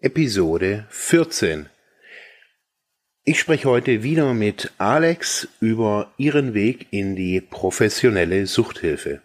Episode 0.00 0.86
14. 0.90 1.68
Ich 3.24 3.40
spreche 3.40 3.68
heute 3.68 4.04
wieder 4.04 4.32
mit 4.32 4.70
Alex 4.78 5.48
über 5.58 6.12
ihren 6.16 6.54
Weg 6.54 6.86
in 6.92 7.16
die 7.16 7.40
professionelle 7.40 8.46
Suchthilfe. 8.46 9.22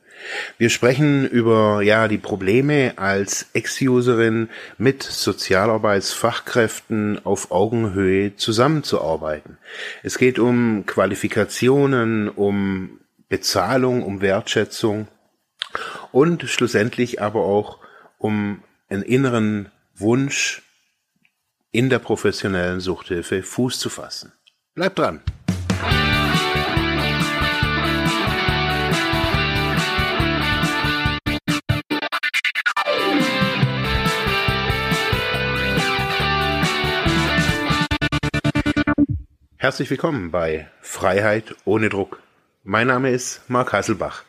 Wir 0.57 0.71
sprechen 0.71 1.27
über 1.27 1.83
ja 1.83 2.07
die 2.07 2.17
Probleme 2.17 2.93
als 2.95 3.51
Ex-Userin 3.53 4.49
mit 4.79 5.03
Sozialarbeitsfachkräften 5.03 7.23
auf 7.23 7.51
Augenhöhe 7.51 8.35
zusammenzuarbeiten. 8.35 9.59
Es 10.01 10.17
geht 10.17 10.39
um 10.39 10.87
Qualifikationen, 10.87 12.29
um 12.29 12.99
Bezahlung, 13.29 14.01
um 14.01 14.21
Wertschätzung 14.21 15.07
und 16.11 16.49
schlussendlich 16.49 17.21
aber 17.21 17.41
auch 17.41 17.77
um 18.17 18.63
einen 18.89 19.03
inneren 19.03 19.69
Wunsch, 19.95 20.62
in 21.73 21.89
der 21.89 21.97
professionellen 21.97 22.79
Suchthilfe 22.79 23.41
Fuß 23.41 23.79
zu 23.79 23.89
fassen. 23.89 24.31
Bleibt 24.75 24.99
dran! 24.99 25.21
Herzlich 39.57 39.89
willkommen 39.89 40.29
bei 40.29 40.67
Freiheit 40.81 41.55
ohne 41.65 41.89
Druck. 41.89 42.21
Mein 42.63 42.87
Name 42.87 43.09
ist 43.09 43.49
Marc 43.49 43.73
Hasselbach. 43.73 44.23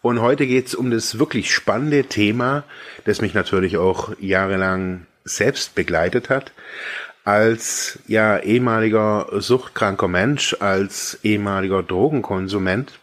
Und 0.00 0.22
heute 0.22 0.46
geht 0.46 0.68
es 0.68 0.74
um 0.74 0.90
das 0.90 1.18
wirklich 1.18 1.52
spannende 1.52 2.04
Thema, 2.04 2.64
das 3.04 3.20
mich 3.20 3.34
natürlich 3.34 3.76
auch 3.76 4.12
jahrelang 4.20 5.06
selbst 5.28 5.74
begleitet 5.74 6.30
hat, 6.30 6.52
als 7.24 7.98
ja 8.06 8.38
ehemaliger 8.38 9.28
suchtkranker 9.32 10.08
Mensch, 10.08 10.56
als 10.60 11.18
ehemaliger 11.22 11.82
Drogenkonsument, 11.82 12.98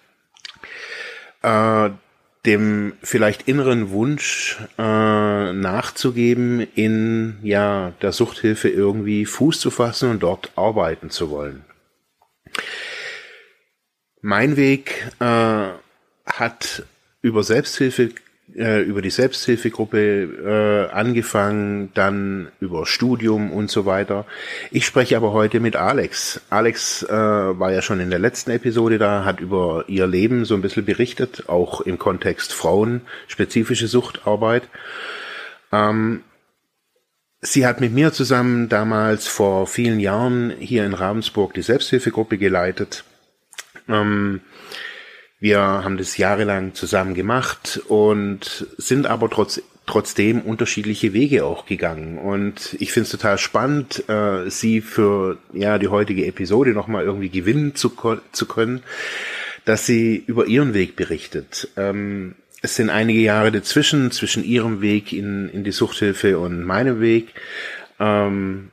äh, 1.43 1.89
dem 2.45 2.93
vielleicht 3.01 3.47
inneren 3.47 3.89
Wunsch 3.91 4.57
äh, 4.77 5.53
nachzugeben, 5.53 6.61
in 6.75 7.37
ja 7.43 7.93
der 8.01 8.11
Suchthilfe 8.11 8.69
irgendwie 8.69 9.25
Fuß 9.25 9.59
zu 9.59 9.71
fassen 9.71 10.11
und 10.11 10.23
dort 10.23 10.51
arbeiten 10.55 11.09
zu 11.09 11.29
wollen. 11.29 11.65
Mein 14.21 14.57
Weg 14.57 15.07
äh, 15.19 15.67
hat 16.25 16.83
über 17.21 17.43
Selbsthilfe 17.43 18.11
äh, 18.55 18.81
über 18.81 19.01
die 19.01 19.09
Selbsthilfegruppe 19.09 20.89
äh, 20.89 20.93
angefangen, 20.93 21.91
dann 21.93 22.49
über 22.59 22.85
Studium 22.85 23.51
und 23.51 23.69
so 23.69 23.85
weiter. 23.85 24.25
Ich 24.71 24.85
spreche 24.85 25.17
aber 25.17 25.33
heute 25.33 25.59
mit 25.59 25.75
Alex. 25.75 26.41
Alex 26.49 27.03
äh, 27.03 27.09
war 27.09 27.71
ja 27.71 27.81
schon 27.81 27.99
in 27.99 28.09
der 28.09 28.19
letzten 28.19 28.51
Episode 28.51 28.97
da, 28.97 29.25
hat 29.25 29.39
über 29.39 29.85
ihr 29.87 30.07
Leben 30.07 30.45
so 30.45 30.55
ein 30.55 30.61
bisschen 30.61 30.85
berichtet, 30.85 31.49
auch 31.49 31.81
im 31.81 31.99
Kontext 31.99 32.53
Frauen, 32.53 33.01
spezifische 33.27 33.87
Suchtarbeit. 33.87 34.63
Ähm, 35.71 36.23
sie 37.41 37.67
hat 37.67 37.81
mit 37.81 37.91
mir 37.91 38.13
zusammen 38.13 38.69
damals 38.69 39.27
vor 39.27 39.67
vielen 39.67 39.99
Jahren 39.99 40.53
hier 40.59 40.85
in 40.85 40.93
Ravensburg 40.93 41.53
die 41.53 41.61
Selbsthilfegruppe 41.61 42.37
geleitet. 42.37 43.03
Ähm, 43.87 44.41
wir 45.39 45.59
haben 45.59 45.97
das 45.97 46.17
jahrelang 46.17 46.73
zusammen 46.73 47.13
gemacht 47.13 47.81
und 47.87 48.67
sind 48.77 49.05
aber 49.05 49.29
trotz, 49.29 49.61
trotzdem 49.85 50.41
unterschiedliche 50.41 51.13
Wege 51.13 51.45
auch 51.45 51.65
gegangen. 51.65 52.17
Und 52.17 52.75
ich 52.79 52.91
finde 52.91 53.05
es 53.05 53.11
total 53.11 53.37
spannend, 53.37 54.07
äh, 54.09 54.49
sie 54.49 54.81
für 54.81 55.37
ja 55.53 55.77
die 55.77 55.89
heutige 55.89 56.25
Episode 56.25 56.71
nochmal 56.71 57.03
irgendwie 57.03 57.29
gewinnen 57.29 57.75
zu, 57.75 57.91
zu 58.31 58.45
können, 58.45 58.83
dass 59.65 59.85
sie 59.85 60.23
über 60.25 60.45
ihren 60.47 60.73
Weg 60.73 60.95
berichtet. 60.95 61.69
Ähm, 61.75 62.35
es 62.61 62.75
sind 62.75 62.89
einige 62.89 63.19
Jahre 63.19 63.51
dazwischen, 63.51 64.11
zwischen 64.11 64.43
ihrem 64.43 64.81
Weg 64.81 65.13
in, 65.13 65.49
in 65.49 65.63
die 65.63 65.71
Suchthilfe 65.71 66.39
und 66.39 66.63
meinem 66.63 66.99
Weg. 66.99 67.33
Ähm, 67.99 68.71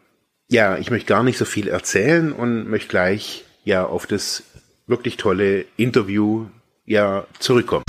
ja, 0.48 0.78
ich 0.78 0.90
möchte 0.90 1.08
gar 1.08 1.22
nicht 1.22 1.38
so 1.38 1.44
viel 1.44 1.68
erzählen 1.68 2.32
und 2.32 2.70
möchte 2.70 2.88
gleich 2.88 3.44
ja 3.64 3.84
auf 3.84 4.06
das 4.06 4.44
wirklich 4.86 5.16
tolle 5.16 5.64
Interview 5.76 6.46
ja 6.84 7.26
zurückkommen. 7.38 7.84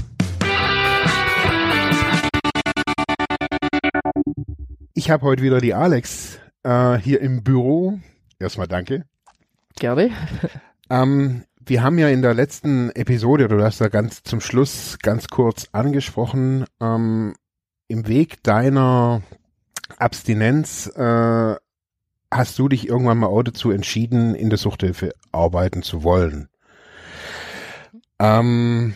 Ich 4.94 5.10
habe 5.10 5.24
heute 5.24 5.44
wieder 5.44 5.60
die 5.60 5.74
Alex 5.74 6.40
äh, 6.64 6.98
hier 6.98 7.20
im 7.22 7.44
Büro. 7.44 8.00
Erstmal 8.40 8.68
danke. 8.68 9.06
Gerne. 9.76 10.12
Ähm, 10.90 11.44
wir 11.66 11.82
haben 11.82 11.98
ja 11.98 12.10
in 12.10 12.22
der 12.22 12.34
letzten 12.34 12.90
Episode, 12.92 13.46
oder 13.46 13.58
du 13.58 13.64
hast 13.64 13.82
da 13.82 13.88
ganz 13.88 14.22
zum 14.24 14.42
Schluss 14.42 14.98
ganz 15.02 15.28
kurz 15.28 15.70
angesprochen, 15.72 16.66
ähm, 16.82 17.36
im 17.88 18.08
Weg 18.08 18.44
deiner 18.44 19.22
Abstinenz 19.98 20.88
äh, 20.88 21.56
hast 22.32 22.60
du 22.60 22.68
dich 22.68 22.88
irgendwann 22.88 23.18
mal 23.18 23.28
auch 23.28 23.44
dazu 23.44 23.72
entschieden, 23.72 24.36
in 24.36 24.50
der 24.50 24.58
Suchthilfe 24.58 25.14
arbeiten 25.32 25.84
zu 25.84 26.04
wollen. 26.04 26.50
Ähm, 28.24 28.94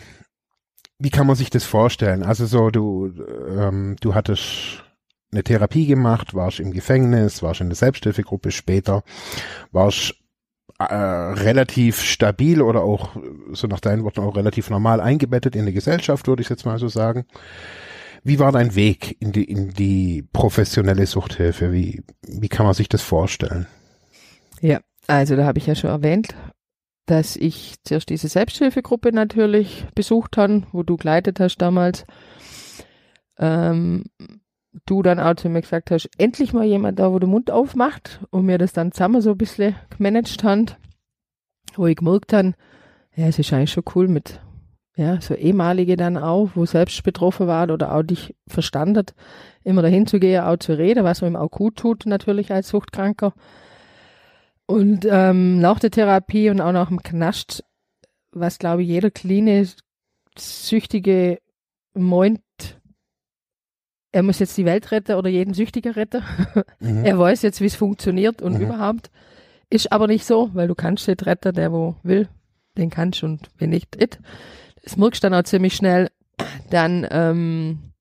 wie 0.98 1.10
kann 1.10 1.26
man 1.26 1.36
sich 1.36 1.50
das 1.50 1.64
vorstellen? 1.64 2.22
Also 2.22 2.46
so, 2.46 2.70
du, 2.70 3.12
ähm, 3.50 3.96
du 4.00 4.14
hattest 4.14 4.84
eine 5.30 5.44
Therapie 5.44 5.86
gemacht, 5.86 6.34
warst 6.34 6.60
im 6.60 6.72
Gefängnis, 6.72 7.42
warst 7.42 7.60
in 7.60 7.68
der 7.68 7.76
Selbsthilfegruppe 7.76 8.50
später, 8.50 9.02
warst 9.70 10.14
äh, 10.78 10.84
relativ 10.84 12.00
stabil 12.00 12.62
oder 12.62 12.82
auch, 12.82 13.16
so 13.52 13.66
nach 13.66 13.80
deinen 13.80 14.04
Worten, 14.04 14.20
auch 14.20 14.34
relativ 14.34 14.70
normal 14.70 15.00
eingebettet 15.02 15.54
in 15.54 15.66
die 15.66 15.74
Gesellschaft, 15.74 16.26
würde 16.26 16.40
ich 16.40 16.48
jetzt 16.48 16.64
mal 16.64 16.78
so 16.78 16.88
sagen. 16.88 17.26
Wie 18.24 18.38
war 18.38 18.50
dein 18.50 18.74
Weg 18.74 19.20
in 19.20 19.32
die, 19.32 19.44
in 19.44 19.74
die 19.74 20.26
professionelle 20.32 21.04
Suchthilfe? 21.04 21.70
Wie, 21.72 22.02
wie 22.26 22.48
kann 22.48 22.64
man 22.64 22.74
sich 22.74 22.88
das 22.88 23.02
vorstellen? 23.02 23.66
Ja, 24.62 24.80
also 25.06 25.36
da 25.36 25.44
habe 25.44 25.58
ich 25.58 25.66
ja 25.66 25.74
schon 25.74 25.90
erwähnt, 25.90 26.34
dass 27.08 27.36
ich 27.36 27.76
zuerst 27.84 28.10
diese 28.10 28.28
Selbsthilfegruppe 28.28 29.12
natürlich 29.12 29.86
besucht 29.94 30.36
habe, 30.36 30.64
wo 30.72 30.82
du 30.82 30.96
geleitet 30.96 31.40
hast 31.40 31.56
damals. 31.58 32.04
Ähm, 33.38 34.04
du 34.84 35.02
dann 35.02 35.18
auch 35.18 35.34
zu 35.34 35.48
mir 35.48 35.62
gesagt 35.62 35.90
hast, 35.90 36.10
endlich 36.18 36.52
mal 36.52 36.64
jemand 36.64 36.98
da, 36.98 37.10
wo 37.10 37.18
der 37.18 37.28
Mund 37.28 37.50
aufmacht 37.50 38.20
und 38.30 38.44
mir 38.44 38.58
das 38.58 38.74
dann 38.74 38.92
zusammen 38.92 39.22
so 39.22 39.30
ein 39.30 39.38
bisschen 39.38 39.74
gemanagt 39.90 40.44
haben, 40.44 40.66
wo 41.76 41.86
ich 41.86 41.96
gemerkt 41.96 42.32
habe, 42.32 42.52
ja, 43.16 43.26
es 43.26 43.38
ist 43.38 43.52
eigentlich 43.52 43.72
schon 43.72 43.84
cool 43.94 44.06
mit, 44.06 44.40
ja, 44.96 45.20
so 45.20 45.34
ehemalige 45.34 45.96
dann 45.96 46.18
auch, 46.18 46.50
wo 46.54 46.66
selbst 46.66 47.02
betroffen 47.02 47.46
waren 47.46 47.70
oder 47.70 47.94
auch 47.94 48.02
dich 48.02 48.36
verstanden, 48.46 49.06
immer 49.64 49.82
dahin 49.82 50.06
zu 50.06 50.20
gehen, 50.20 50.42
auch 50.42 50.58
zu 50.58 50.76
reden, 50.76 51.04
was 51.04 51.22
man 51.22 51.32
ihm 51.32 51.36
auch 51.36 51.50
gut 51.50 51.76
tut, 51.76 52.04
natürlich 52.04 52.52
als 52.52 52.68
Suchtkranker. 52.68 53.32
Und 54.70 55.06
ähm, 55.10 55.60
nach 55.60 55.78
der 55.78 55.90
Therapie 55.90 56.50
und 56.50 56.60
auch 56.60 56.72
nach 56.72 56.88
dem 56.88 57.02
Knast, 57.02 57.64
was 58.32 58.58
glaube 58.58 58.82
ich 58.82 58.88
jeder 58.88 59.10
kleine 59.10 59.66
Süchtige 60.36 61.38
meint, 61.94 62.42
er 64.12 64.22
muss 64.22 64.38
jetzt 64.38 64.58
die 64.58 64.66
Welt 64.66 64.90
retten 64.90 65.16
oder 65.16 65.30
jeden 65.30 65.54
Süchtiger 65.54 65.96
retten. 65.96 66.22
Mhm. 66.80 67.04
er 67.04 67.18
weiß 67.18 67.42
jetzt, 67.42 67.62
wie 67.62 67.66
es 67.66 67.76
funktioniert 67.76 68.42
und 68.42 68.54
mhm. 68.54 68.60
überhaupt. 68.60 69.10
Ist 69.70 69.90
aber 69.90 70.06
nicht 70.06 70.26
so, 70.26 70.50
weil 70.52 70.68
du 70.68 70.74
kannst 70.74 71.08
nicht 71.08 71.24
retten, 71.24 71.54
der 71.54 71.72
wo 71.72 71.96
will, 72.02 72.28
den 72.76 72.90
kannst 72.90 73.22
und 73.22 73.48
wenn 73.56 73.70
nicht, 73.70 74.00
it. 74.00 74.18
Das 74.82 74.96
merkst 74.98 75.24
du 75.24 75.28
dann 75.28 75.40
auch 75.40 75.44
ziemlich 75.44 75.74
schnell. 75.74 76.10
Dann 76.70 77.06
ähm, 77.10 77.92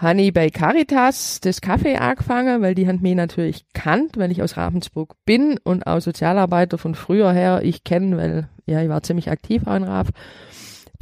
habe 0.00 0.20
ich 0.22 0.32
bei 0.32 0.48
Caritas 0.48 1.40
das 1.40 1.60
Kaffee 1.60 1.96
angefangen, 1.96 2.62
weil 2.62 2.74
die 2.74 2.86
haben 2.86 3.00
mich 3.02 3.16
natürlich 3.16 3.64
kannt, 3.74 4.16
weil 4.16 4.30
ich 4.30 4.42
aus 4.42 4.56
Ravensburg 4.56 5.14
bin 5.24 5.58
und 5.64 5.86
auch 5.86 6.00
Sozialarbeiter 6.00 6.78
von 6.78 6.94
früher 6.94 7.32
her 7.32 7.60
ich 7.64 7.84
kenne, 7.84 8.16
weil 8.16 8.48
ja, 8.66 8.80
ich 8.80 8.88
war 8.88 9.02
ziemlich 9.02 9.30
aktiv 9.30 9.66
auch 9.66 9.74
in 9.74 9.84
Rav, 9.84 10.10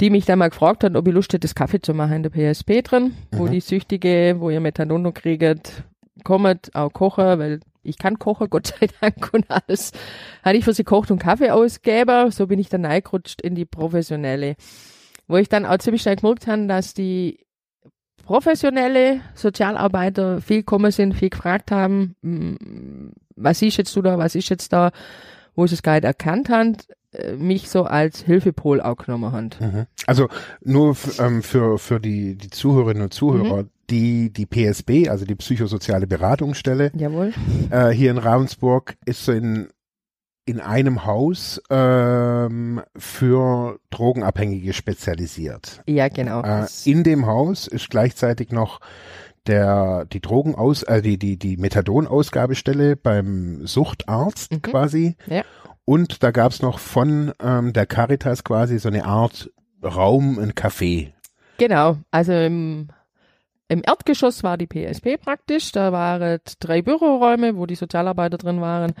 die 0.01 0.09
mich 0.09 0.25
dann 0.25 0.39
mal 0.39 0.49
gefragt 0.49 0.83
hat, 0.83 0.95
ob 0.95 1.07
ich 1.07 1.13
Lust 1.13 1.31
hätte, 1.33 1.41
das 1.41 1.53
Kaffee 1.55 1.81
zu 1.81 1.93
machen 1.93 2.13
in 2.13 2.23
der 2.23 2.31
PSP 2.31 2.81
drin, 2.81 3.13
mhm. 3.31 3.37
wo 3.37 3.47
die 3.47 3.61
Süchtige, 3.61 4.37
wo 4.39 4.49
ihr 4.49 4.59
Methadon 4.59 5.13
kriegt, 5.13 5.83
kommt, 6.23 6.75
auch 6.75 6.91
kochen, 6.91 7.39
weil 7.39 7.59
ich 7.83 7.97
kann 7.97 8.17
kochen, 8.17 8.47
Gott 8.49 8.67
sei 8.67 8.87
Dank 8.99 9.31
und 9.31 9.45
alles. 9.49 9.91
Hatte 10.43 10.57
ich 10.57 10.65
für 10.65 10.73
sie 10.73 10.83
kocht 10.83 11.11
und 11.11 11.19
Kaffee 11.19 11.51
ausgeben, 11.51 12.31
so 12.31 12.47
bin 12.47 12.59
ich 12.59 12.69
dann 12.69 12.85
reingerutscht 12.85 13.41
in 13.41 13.53
die 13.53 13.65
professionelle. 13.65 14.55
Wo 15.27 15.37
ich 15.37 15.49
dann 15.49 15.65
auch 15.65 15.77
ziemlich 15.77 16.01
schnell 16.01 16.15
gemerkt 16.15 16.47
habe, 16.47 16.67
dass 16.67 16.93
die 16.93 17.46
professionelle 18.27 19.21
Sozialarbeiter 19.35 20.41
viel 20.41 20.57
gekommen 20.57 20.91
sind, 20.91 21.13
viel 21.13 21.29
gefragt 21.29 21.71
haben, 21.71 22.15
mm, 22.21 22.55
was 23.37 23.61
ist 23.61 23.77
jetzt 23.77 23.95
du 23.95 24.01
da, 24.01 24.17
was 24.17 24.35
ist 24.35 24.49
jetzt 24.49 24.73
da, 24.73 24.91
wo 25.55 25.65
sie 25.65 25.75
es 25.75 25.81
gar 25.81 25.93
nicht 25.93 26.03
erkannt 26.03 26.49
haben, 26.49 26.75
äh, 27.13 27.37
mich 27.37 27.69
so 27.69 27.85
als 27.85 28.21
Hilfepol 28.21 28.81
auch 28.81 28.97
genommen 28.97 29.31
haben. 29.31 29.49
Mhm. 29.61 29.85
Also 30.07 30.27
nur 30.61 30.97
ähm, 31.19 31.41
für, 31.41 31.79
für 31.79 32.01
die, 32.01 32.35
die 32.35 32.49
Zuhörerinnen 32.49 33.03
und 33.03 33.13
Zuhörer, 33.13 33.63
mhm. 33.63 33.69
die, 33.89 34.33
die 34.33 34.45
PSB, 34.45 35.07
also 35.07 35.23
die 35.23 35.35
psychosoziale 35.35 36.05
Beratungsstelle, 36.05 36.91
Jawohl. 36.97 37.31
äh, 37.69 37.91
hier 37.91 38.11
in 38.11 38.17
Ravensburg, 38.17 38.95
ist 39.05 39.23
so 39.23 39.31
in, 39.31 39.69
in 40.47 40.59
einem 40.61 41.05
Haus 41.05 41.61
ähm, 41.69 42.81
für 42.97 43.79
Drogenabhängige 43.91 44.73
spezialisiert. 44.73 45.81
Ja, 45.85 46.07
genau. 46.07 46.41
Äh, 46.41 46.65
in 46.85 47.03
dem 47.03 47.25
Haus 47.27 47.67
ist 47.67 47.89
gleichzeitig 47.89 48.51
noch 48.51 48.79
der 49.45 50.05
die 50.05 50.19
Drogenaus 50.21 50.83
äh, 50.83 51.01
die 51.01 51.17
die 51.17 51.37
die 51.37 51.57
Methadonausgabestelle 51.57 52.95
beim 52.95 53.65
Suchtarzt 53.67 54.51
Mhm. 54.53 54.61
quasi 54.61 55.15
Ja. 55.27 55.43
und 55.85 56.23
da 56.23 56.31
gab's 56.31 56.61
noch 56.61 56.79
von 56.79 57.33
ähm, 57.41 57.73
der 57.73 57.85
Caritas 57.85 58.43
quasi 58.43 58.79
so 58.79 58.87
eine 58.89 59.05
Art 59.05 59.51
Raum, 59.83 60.39
ein 60.39 60.53
Café. 60.53 61.11
Genau, 61.59 61.97
also 62.11 62.33
im, 62.33 62.87
im 63.69 63.81
Erdgeschoss 63.85 64.43
war 64.43 64.57
die 64.57 64.67
PSP 64.67 65.17
praktisch. 65.17 65.71
Da 65.71 65.91
waren 65.91 66.39
drei 66.59 66.81
Büroräume, 66.81 67.57
wo 67.57 67.65
die 67.65 67.75
Sozialarbeiter 67.75 68.37
drin 68.37 68.61
waren, 68.61 68.93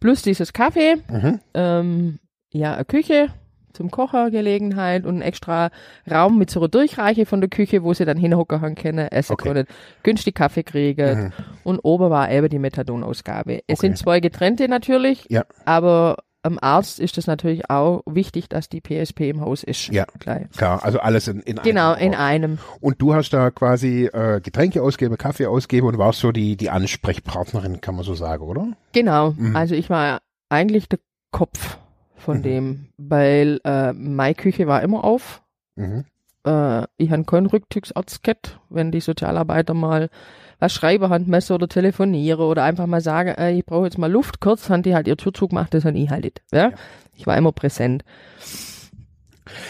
plus 0.00 0.22
dieses 0.22 0.54
Café, 0.54 0.96
Mhm. 1.10 1.40
ähm, 1.54 2.18
ja, 2.50 2.74
eine 2.74 2.84
Küche 2.84 3.28
zum 3.74 3.90
Kochergelegenheit 3.92 5.04
und 5.06 5.18
ein 5.18 5.22
extra 5.22 5.70
Raum 6.10 6.36
mit 6.38 6.50
so 6.50 6.58
einer 6.58 6.68
Durchreiche 6.68 7.26
von 7.26 7.40
der 7.40 7.50
Küche, 7.50 7.84
wo 7.84 7.94
sie 7.94 8.04
dann 8.04 8.16
hinhocken 8.16 8.74
können, 8.74 9.06
essen 9.08 9.34
Okay. 9.34 9.48
können, 9.48 9.66
günstig 10.02 10.34
Kaffee 10.34 10.64
kriegen. 10.64 11.24
Mhm. 11.26 11.32
Und 11.62 11.78
oben 11.80 12.10
war 12.10 12.30
eben 12.30 12.48
die 12.48 12.58
Methadonausgabe. 12.58 13.60
Es 13.68 13.78
Okay. 13.78 13.86
sind 13.88 13.98
zwei 13.98 14.18
getrennte 14.20 14.66
natürlich, 14.68 15.26
Ja. 15.28 15.44
aber 15.64 16.16
am 16.42 16.58
Arzt 16.60 17.00
ist 17.00 17.18
es 17.18 17.26
natürlich 17.26 17.68
auch 17.68 18.02
wichtig, 18.06 18.48
dass 18.48 18.68
die 18.68 18.80
PSP 18.80 19.28
im 19.30 19.40
Haus 19.40 19.62
ist. 19.64 19.88
Ja. 19.88 20.06
Gleich. 20.18 20.48
Klar, 20.56 20.84
also 20.84 21.00
alles 21.00 21.28
in, 21.28 21.40
in 21.40 21.56
Genau, 21.62 21.92
einem 21.92 22.06
in 22.06 22.14
Raum. 22.14 22.22
einem. 22.22 22.58
Und 22.80 23.02
du 23.02 23.14
hast 23.14 23.30
da 23.30 23.50
quasi 23.50 24.06
äh, 24.06 24.40
Getränke 24.40 24.82
ausgeben, 24.82 25.16
Kaffee 25.18 25.46
ausgeben 25.46 25.86
und 25.88 25.98
warst 25.98 26.20
so 26.20 26.32
die 26.32 26.56
die 26.56 26.70
Ansprechpartnerin, 26.70 27.80
kann 27.80 27.94
man 27.96 28.04
so 28.04 28.14
sagen, 28.14 28.44
oder? 28.44 28.68
Genau, 28.92 29.32
Mhm. 29.36 29.56
also 29.56 29.74
ich 29.74 29.90
war 29.90 30.20
eigentlich 30.48 30.88
der 30.88 30.98
Kopf 31.32 31.78
von 32.16 32.38
Mhm. 32.38 32.42
dem, 32.42 32.88
weil 32.96 33.60
äh, 33.64 33.92
meine 33.92 34.34
Küche 34.34 34.66
war 34.66 34.82
immer 34.82 35.04
auf. 35.04 35.42
Mhm. 35.76 36.04
Äh, 36.44 36.84
ich 36.96 37.10
habe 37.10 37.24
keinen 37.24 37.46
Rückzugsarzt 37.46 38.22
gehabt, 38.22 38.58
wenn 38.68 38.90
die 38.92 39.00
Sozialarbeiter 39.00 39.74
mal 39.74 40.10
was 40.58 40.72
schreiben, 40.72 41.08
Handmesser 41.08 41.54
oder 41.54 41.68
telefoniere 41.68 42.42
oder 42.44 42.64
einfach 42.64 42.86
mal 42.86 43.00
sagen, 43.00 43.30
äh, 43.30 43.52
ich 43.52 43.64
brauche 43.64 43.84
jetzt 43.84 43.98
mal 43.98 44.10
Luft, 44.10 44.40
kurz, 44.40 44.68
haben 44.70 44.82
die 44.82 44.94
halt 44.94 45.06
ihr 45.06 45.16
Türzug 45.16 45.50
gemacht, 45.50 45.72
das 45.72 45.84
habe 45.84 45.98
ich 45.98 46.10
halt 46.10 46.24
nicht. 46.24 46.42
Ja? 46.52 46.70
Ja. 46.70 46.72
Ich 47.14 47.26
war 47.26 47.36
immer 47.36 47.52
präsent. 47.52 48.04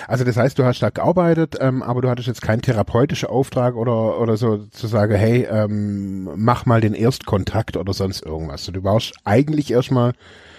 Also 0.07 0.25
das 0.25 0.37
heißt, 0.37 0.59
du 0.59 0.65
hast 0.65 0.81
da 0.81 0.91
gearbeitet, 0.91 1.57
ähm, 1.61 1.83
aber 1.83 2.03
du 2.03 2.09
hattest 2.09 2.29
jetzt 2.29 2.43
keinen 2.43 2.63
therapeutischen 2.63 3.29
Auftrag 3.29 3.77
oder 3.77 4.21
oder 4.21 4.37
so 4.37 4.59
zu 4.67 4.87
sagen, 4.87 5.15
hey, 5.15 5.47
ähm, 5.51 6.29
mach 6.37 6.67
mal 6.67 6.81
den 6.81 6.95
Erstkontakt 6.95 7.77
oder 7.77 7.93
sonst 7.93 8.25
irgendwas. 8.25 8.67
Du 8.67 8.83
warst 8.83 9.15
eigentlich 9.25 9.71
erstmal 9.71 10.15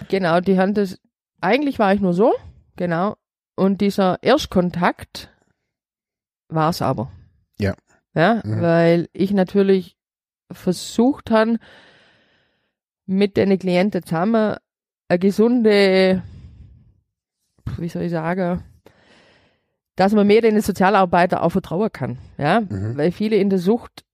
Genau, 0.08 0.40
die 0.40 0.58
haben 0.58 0.74
das, 0.74 0.98
eigentlich 1.40 1.78
war 1.78 1.92
ich 1.92 2.00
nur 2.00 2.14
so, 2.14 2.32
genau. 2.76 3.16
Und 3.56 3.80
dieser 3.80 4.22
Erstkontakt 4.22 5.30
war 6.50 6.70
es 6.70 6.82
aber. 6.82 7.10
Ja. 7.58 7.74
Ja, 8.14 8.40
Mhm. 8.44 8.60
weil 8.60 9.08
ich 9.12 9.32
natürlich 9.32 9.96
versucht 10.50 11.30
habe, 11.30 11.58
mit 13.06 13.36
den 13.36 13.58
Klienten 13.58 14.02
zusammen 14.02 14.56
eine 15.08 15.18
gesunde, 15.18 16.22
wie 17.78 17.88
soll 17.88 18.02
ich 18.02 18.10
sagen, 18.12 18.62
dass 19.96 20.12
man 20.12 20.26
mehr 20.26 20.40
den 20.40 20.60
Sozialarbeiter 20.60 21.42
auch 21.42 21.50
vertrauen 21.50 21.90
kann. 21.92 22.18
Ja, 22.38 22.60
Mhm. 22.60 22.96
weil 22.96 23.12
viele 23.12 23.36
in 23.36 23.50
der 23.50 23.58
Sucht 23.58 24.04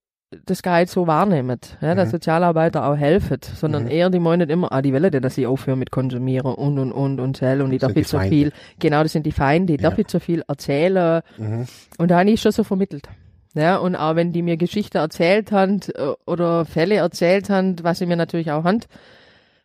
das 0.45 0.63
gar 0.63 0.81
nicht 0.81 0.91
so 0.93 1.07
wahrnehmen, 1.07 1.59
ja, 1.81 1.95
dass 1.95 2.09
Mhm. 2.09 2.13
Sozialarbeiter 2.13 2.87
auch 2.87 2.97
helfen, 2.97 3.39
sondern 3.43 3.85
Mhm. 3.85 3.91
eher 3.91 4.11
die 4.11 4.19
meinen 4.19 4.49
immer, 4.51 4.71
ah, 4.73 4.83
die 4.83 4.93
wollen 4.93 5.13
ja, 5.13 5.21
dass 5.21 5.35
sie 5.37 5.47
aufhören 5.47 5.79
mit 5.79 5.91
konsumieren 5.91 6.53
und 6.55 6.79
und 6.79 6.93
und 6.93 7.21
und 7.21 7.37
zählen 7.37 7.63
und 7.63 7.73
ich 7.73 7.81
Das 7.81 7.89
darf 7.89 7.97
nicht 7.97 8.07
die 8.07 8.11
so 8.11 8.19
viel, 8.21 8.53
genau, 8.79 9.03
das 9.03 9.13
sind 9.13 9.25
die 9.27 9.33
Feinde, 9.33 9.75
ich 9.75 9.81
darf 9.81 9.95
Ja. 9.95 9.99
nicht 9.99 10.11
so 10.11 10.19
viel 10.19 10.43
erzählen 10.47 11.23
mhm. 11.39 11.67
und 11.99 12.11
da 12.11 12.19
habe 12.19 12.31
ich 12.31 12.41
schon 12.41 12.53
so 12.53 12.65
vermittelt. 12.65 13.09
Ja, 13.55 13.79
und 13.79 13.97
auch 13.97 14.17
wenn 14.17 14.33
die 14.33 14.43
mir 14.43 14.59
Geschichten 14.59 14.99
erzählt 14.99 15.51
haben 15.53 15.81
äh, 15.95 16.13
oder 16.27 16.67
Fälle 16.67 16.97
erzählt 16.97 17.49
haben, 17.49 17.77
was 17.83 17.99
sie 18.01 18.07
mir 18.07 18.17
natürlich 18.17 18.51
auch 18.51 18.65
haben, 18.65 18.81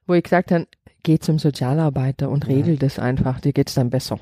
wo 0.08 0.14
ich 0.14 0.24
gesagt 0.24 0.52
habe, 0.52 0.68
geh 1.04 1.20
zum 1.20 1.40
Sozialarbeiter 1.40 2.30
und 2.30 2.48
Mhm. 2.48 2.54
regel 2.54 2.78
das 2.78 3.00
einfach, 3.00 3.42
dir 3.42 3.52
geht's 3.52 3.74
dann 3.74 3.90
besser. 3.90 4.18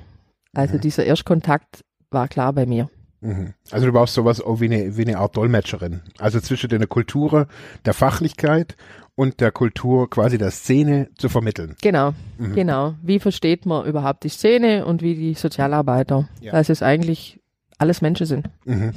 Also 0.56 0.76
Mhm. 0.78 0.82
dieser 0.82 1.06
Erstkontakt 1.06 1.84
war 2.10 2.28
klar 2.28 2.54
bei 2.54 2.66
mir. 2.66 2.90
Mhm. 3.22 3.54
Also 3.72 3.86
du 3.88 3.94
warst 3.94 4.14
sowas 4.14 4.42
auch 4.42 4.60
wie 4.62 4.66
eine, 4.66 4.96
wie 4.98 5.02
eine 5.02 5.18
Art 5.18 5.36
Dolmetscherin. 5.36 6.02
Also 6.18 6.40
zwischen 6.40 6.70
der 6.70 6.88
Kultur 6.88 7.48
der 7.86 7.94
Fachlichkeit 7.94 8.76
und 9.16 9.42
der 9.42 9.52
Kultur 9.52 10.10
quasi 10.10 10.38
der 10.38 10.52
Szene 10.52 11.10
zu 11.18 11.28
vermitteln. 11.28 11.76
Genau, 11.82 12.14
Mhm. 12.38 12.56
genau. 12.56 12.96
Wie 13.02 13.20
versteht 13.20 13.66
man 13.66 13.86
überhaupt 13.86 14.24
die 14.24 14.30
Szene 14.30 14.86
und 14.86 15.02
wie 15.02 15.16
die 15.16 15.34
Sozialarbeiter? 15.34 16.30
Ja. 16.40 16.54
Dass 16.54 16.70
es 16.70 16.82
eigentlich 16.82 17.40
alles 17.78 18.02
Menschen 18.02 18.26
sind. 18.26 18.48
Mhm. 18.66 18.94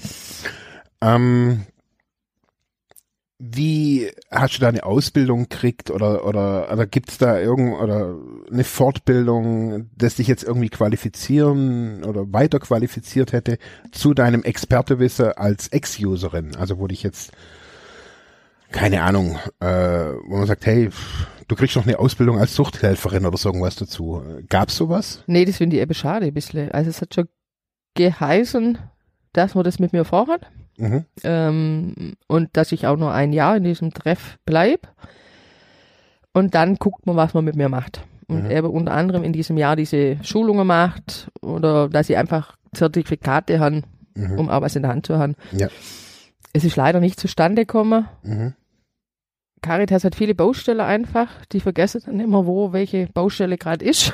Ähm, 1.00 1.62
wie 3.38 4.01
hast 4.30 4.56
du 4.56 4.60
da 4.60 4.68
eine 4.68 4.84
Ausbildung 4.84 5.48
gekriegt 5.48 5.90
oder 5.90 6.24
oder 6.26 6.72
oder 6.72 6.86
gibt's 6.86 7.18
da 7.18 7.38
irgend 7.38 7.78
oder 7.80 8.16
eine 8.50 8.64
Fortbildung, 8.64 9.90
das 9.96 10.16
dich 10.16 10.26
jetzt 10.26 10.44
irgendwie 10.44 10.70
qualifizieren 10.70 12.04
oder 12.04 12.32
weiter 12.32 12.58
qualifiziert 12.58 13.32
hätte 13.32 13.58
zu 13.90 14.14
deinem 14.14 14.42
Expertewissen 14.42 15.32
als 15.32 15.68
Ex-Userin? 15.68 16.56
Also 16.56 16.78
wo 16.78 16.86
dich 16.86 17.02
jetzt 17.02 17.32
keine 18.70 19.02
Ahnung, 19.02 19.38
äh, 19.60 19.66
wo 19.66 20.36
man 20.36 20.46
sagt, 20.46 20.64
hey, 20.66 20.88
du 21.46 21.54
kriegst 21.54 21.76
noch 21.76 21.86
eine 21.86 21.98
Ausbildung 21.98 22.38
als 22.38 22.54
Suchthelferin 22.54 23.26
oder 23.26 23.36
so 23.36 23.50
irgendwas 23.50 23.76
dazu. 23.76 24.22
Gab's 24.48 24.76
sowas? 24.76 25.22
Nee, 25.26 25.44
das 25.44 25.58
finde 25.58 25.76
ich 25.76 25.82
eben 25.82 25.94
schade 25.94 26.26
ein 26.26 26.34
bisschen. 26.34 26.72
Also 26.72 26.88
es 26.88 27.02
hat 27.02 27.14
schon 27.14 27.28
geheißen, 27.94 28.78
dass 29.34 29.54
man 29.54 29.64
das 29.64 29.78
mit 29.78 29.92
mir 29.92 30.04
vorhat. 30.04 30.50
Mhm. 30.78 31.04
ähm, 31.22 31.94
und 32.28 32.50
dass 32.56 32.72
ich 32.72 32.86
auch 32.86 32.96
nur 32.96 33.12
ein 33.12 33.32
Jahr 33.32 33.56
in 33.56 33.64
diesem 33.64 33.92
Treff 33.92 34.38
bleib. 34.46 34.88
Und 36.32 36.54
dann 36.54 36.76
guckt 36.76 37.06
man, 37.06 37.16
was 37.16 37.34
man 37.34 37.44
mit 37.44 37.56
mir 37.56 37.68
macht. 37.68 38.02
Und 38.28 38.44
Mhm. 38.44 38.50
eben 38.50 38.66
unter 38.70 38.92
anderem 38.92 39.22
in 39.24 39.32
diesem 39.32 39.58
Jahr 39.58 39.76
diese 39.76 40.16
Schulungen 40.24 40.66
macht 40.66 41.28
oder 41.42 41.88
dass 41.88 42.08
ich 42.08 42.16
einfach 42.16 42.56
Zertifikate 42.74 43.60
habe, 43.60 43.82
Mhm. 44.14 44.38
um 44.38 44.48
auch 44.48 44.62
was 44.62 44.76
in 44.76 44.82
der 44.82 44.90
Hand 44.92 45.06
zu 45.06 45.18
haben. 45.18 45.34
Ja. 45.52 45.68
Es 46.54 46.64
ist 46.64 46.76
leider 46.76 47.00
nicht 47.00 47.20
zustande 47.20 47.62
gekommen. 47.66 48.06
Mhm. 48.22 48.54
Caritas 49.60 50.04
hat 50.04 50.14
viele 50.14 50.34
Baustellen 50.34 50.80
einfach. 50.80 51.28
Die 51.52 51.60
vergessen 51.60 52.02
dann 52.06 52.18
immer, 52.20 52.46
wo 52.46 52.72
welche 52.72 53.06
Baustelle 53.06 53.56
gerade 53.58 53.84
ist. 53.84 54.12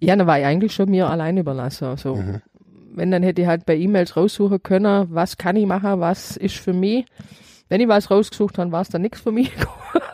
Ja. 0.00 0.16
dann 0.16 0.26
war 0.26 0.38
ich 0.38 0.44
eigentlich 0.44 0.72
schon 0.74 0.90
mir 0.90 1.08
allein 1.08 1.36
überlassen. 1.38 1.86
Also, 1.86 2.16
Mhm. 2.16 2.42
Wenn, 2.94 3.10
dann 3.10 3.22
hätte 3.22 3.42
ich 3.42 3.48
halt 3.48 3.66
bei 3.66 3.76
E-Mails 3.76 4.16
raussuchen 4.16 4.62
können, 4.62 5.06
was 5.10 5.36
kann 5.36 5.56
ich 5.56 5.66
machen, 5.66 6.00
was 6.00 6.36
ist 6.36 6.56
für 6.56 6.72
mich. 6.72 7.04
Wenn 7.68 7.80
ich 7.80 7.88
was 7.88 8.10
rausgesucht 8.10 8.58
habe, 8.58 8.70
war 8.72 8.82
es 8.82 8.88
dann 8.90 9.02
nichts 9.02 9.20
für 9.20 9.32
mich. 9.32 9.50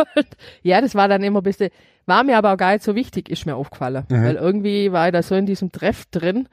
ja, 0.62 0.80
das 0.80 0.94
war 0.94 1.08
dann 1.08 1.22
immer 1.22 1.40
ein 1.40 1.44
bisschen, 1.44 1.70
war 2.06 2.22
mir 2.24 2.38
aber 2.38 2.52
auch 2.52 2.56
gar 2.56 2.72
nicht 2.72 2.84
so 2.84 2.94
wichtig, 2.94 3.28
ist 3.28 3.46
mir 3.46 3.56
aufgefallen. 3.56 4.04
Mhm. 4.08 4.22
Weil 4.24 4.36
irgendwie 4.36 4.92
war 4.92 5.06
ich 5.08 5.12
da 5.12 5.22
so 5.22 5.34
in 5.34 5.46
diesem 5.46 5.72
Treff 5.72 6.06
drin, 6.06 6.48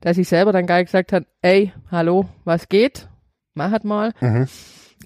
dass 0.00 0.18
ich 0.18 0.28
selber 0.28 0.52
dann 0.52 0.66
gar 0.66 0.76
nicht 0.78 0.86
gesagt 0.86 1.12
habe, 1.12 1.26
ey, 1.42 1.72
hallo, 1.90 2.26
was 2.44 2.68
geht? 2.68 3.08
Machet 3.54 3.84
mal. 3.84 4.12
Mhm. 4.20 4.48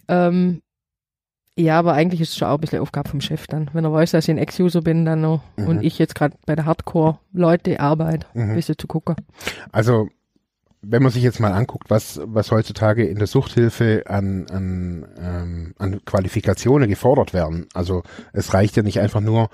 Ähm, 0.08 0.62
ja, 1.58 1.78
aber 1.78 1.94
eigentlich 1.94 2.20
ist 2.20 2.30
es 2.30 2.36
schon 2.36 2.48
auch 2.48 2.54
ein 2.54 2.60
bisschen 2.60 2.80
Aufgabe 2.80 3.08
vom 3.08 3.20
Chef 3.20 3.46
dann. 3.46 3.70
Wenn 3.72 3.84
er 3.84 3.92
weiß, 3.92 4.10
dass 4.12 4.24
ich 4.28 4.30
ein 4.30 4.38
Ex-User 4.38 4.82
bin 4.82 5.04
dann 5.06 5.22
noch 5.22 5.40
Mhm. 5.56 5.66
und 5.68 5.82
ich 5.82 5.98
jetzt 5.98 6.14
gerade 6.14 6.36
bei 6.46 6.54
der 6.54 6.66
Hardcore-Leute 6.66 7.80
arbeite, 7.80 8.26
Mhm. 8.34 8.50
ein 8.50 8.54
bisschen 8.54 8.78
zu 8.78 8.86
gucken. 8.86 9.16
Also, 9.72 10.08
wenn 10.83 11.02
man 11.02 11.12
sich 11.12 11.23
jetzt 11.23 11.40
mal 11.40 11.52
anguckt, 11.52 11.90
was, 11.90 12.21
was 12.25 12.50
heutzutage 12.50 13.06
in 13.06 13.18
der 13.18 13.26
Suchthilfe 13.26 14.04
an, 14.06 14.47
an, 14.50 15.06
ähm, 15.18 15.75
an 15.78 16.04
Qualifikationen 16.04 16.88
gefordert 16.88 17.33
werden. 17.33 17.66
Also, 17.75 18.02
es 18.33 18.54
reicht 18.54 18.76
ja 18.76 18.83
nicht 18.83 19.00
einfach 19.00 19.21
nur, 19.21 19.50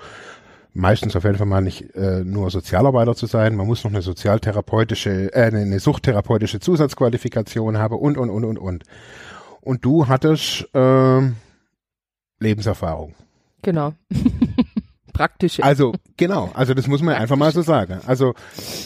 meistens 0.73 1.15
auf 1.15 1.23
jeden 1.23 1.37
Fall 1.37 1.47
mal 1.47 1.61
nicht 1.61 1.95
äh, 1.95 2.23
nur 2.23 2.49
Sozialarbeiter 2.49 3.15
zu 3.15 3.25
sein. 3.27 3.55
Man 3.55 3.67
muss 3.67 3.83
noch 3.83 3.91
eine 3.91 4.01
sozialtherapeutische, 4.01 5.33
äh, 5.33 5.45
eine, 5.45 5.79
suchttherapeutische 5.79 6.59
Zusatzqualifikation 6.59 7.77
haben 7.77 7.95
und, 7.95 8.17
und, 8.17 8.29
und, 8.29 8.43
und, 8.43 8.57
und. 8.57 8.83
Und 9.61 9.85
du 9.85 10.07
hattest 10.07 10.67
ähm, 10.73 11.35
Lebenserfahrung. 12.39 13.15
Genau. 13.61 13.93
Praktische. 15.13 15.63
Also, 15.63 15.93
genau, 16.17 16.51
also 16.53 16.73
das 16.73 16.87
muss 16.87 17.01
man 17.01 17.15
einfach 17.21 17.35
mal 17.37 17.51
so 17.51 17.61
sagen. 17.61 17.99
Also 18.05 18.33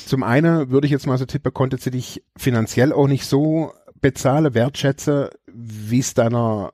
zum 0.06 0.24
einen 0.24 0.70
würde 0.70 0.86
ich 0.86 0.92
jetzt 0.92 1.08
mal 1.08 1.18
so 1.18 1.26
tippen, 1.26 1.54
konnte 1.54 1.78
sie 1.78 1.92
dich 1.92 2.24
finanziell 2.38 2.94
auch 2.94 3.08
nicht 3.08 3.26
so 3.26 3.72
bezahlen, 4.02 4.54
wertschätzen, 4.54 5.30
wie 5.52 6.00
es 6.00 6.14
deiner 6.14 6.72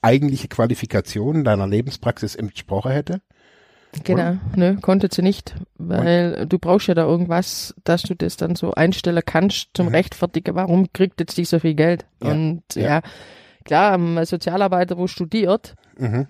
eigentliche 0.00 0.48
Qualifikation, 0.48 1.44
deiner 1.44 1.66
Lebenspraxis 1.66 2.34
entsprochen 2.36 2.92
hätte. 2.92 3.20
Genau, 4.02 4.36
ne, 4.56 4.76
konnte 4.82 5.08
sie 5.12 5.22
nicht, 5.22 5.54
weil 5.78 6.46
du 6.48 6.58
brauchst 6.58 6.88
ja 6.88 6.94
da 6.94 7.04
irgendwas, 7.04 7.74
dass 7.84 8.02
du 8.02 8.14
das 8.16 8.36
dann 8.36 8.56
so 8.56 8.72
einstellen 8.74 9.22
kannst 9.24 9.68
zum 9.74 9.86
Mhm. 9.86 9.94
Rechtfertigen, 9.94 10.56
warum 10.56 10.92
kriegt 10.92 11.20
jetzt 11.20 11.36
die 11.38 11.44
so 11.44 11.60
viel 11.60 11.74
Geld? 11.74 12.04
Ja, 12.22 12.32
Und 12.32 12.62
ja. 12.74 12.82
ja. 12.82 13.02
klar, 13.64 13.96
ein 13.96 14.24
Sozialarbeiter, 14.26 14.98
wo 14.98 15.06
studiert, 15.06 15.76
Mhm. 15.96 16.26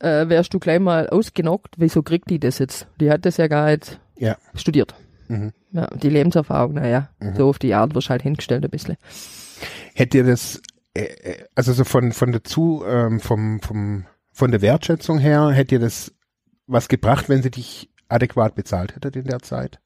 Äh, 0.00 0.28
wärst 0.28 0.52
du 0.54 0.58
gleich 0.58 0.80
mal 0.80 1.08
ausgenockt. 1.08 1.74
Wieso 1.78 2.02
kriegt 2.02 2.28
die 2.30 2.38
das 2.40 2.58
jetzt? 2.58 2.86
Die 3.00 3.10
hat 3.10 3.24
das 3.24 3.36
ja 3.36 3.46
gar 3.48 3.70
nicht 3.70 4.00
Ja. 4.18 4.36
studiert. 4.54 4.94
Mhm. 5.28 5.52
Ja, 5.72 5.86
die 5.88 6.08
Lebenserfahrung, 6.10 6.74
naja, 6.74 7.10
so 7.36 7.48
auf 7.48 7.58
die 7.60 7.74
Art 7.74 7.94
wirst 7.94 8.10
halt 8.10 8.22
hingestellt 8.22 8.64
ein 8.64 8.70
bisschen. 8.70 8.96
Hätte 9.94 10.18
ihr 10.18 10.24
das, 10.24 10.60
äh, 10.94 11.02
äh, 11.04 11.44
also 11.54 11.72
so 11.72 11.84
von, 11.84 12.10
von 12.12 12.32
der 12.32 12.42
zu, 12.42 12.82
ähm, 12.86 13.20
vom, 13.20 13.60
vom, 13.60 14.06
von 14.32 14.50
der 14.50 14.62
Wertschätzung 14.62 15.18
her, 15.18 15.50
hätte 15.50 15.76
ihr 15.76 15.80
das 15.80 16.12
was 16.66 16.88
gebracht, 16.88 17.28
wenn 17.28 17.42
sie 17.42 17.50
dich 17.52 17.90
adäquat 18.08 18.54
bezahlt 18.56 18.96
hättet 18.96 19.14
in 19.14 19.24
der 19.24 19.40
Zeit? 19.40 19.78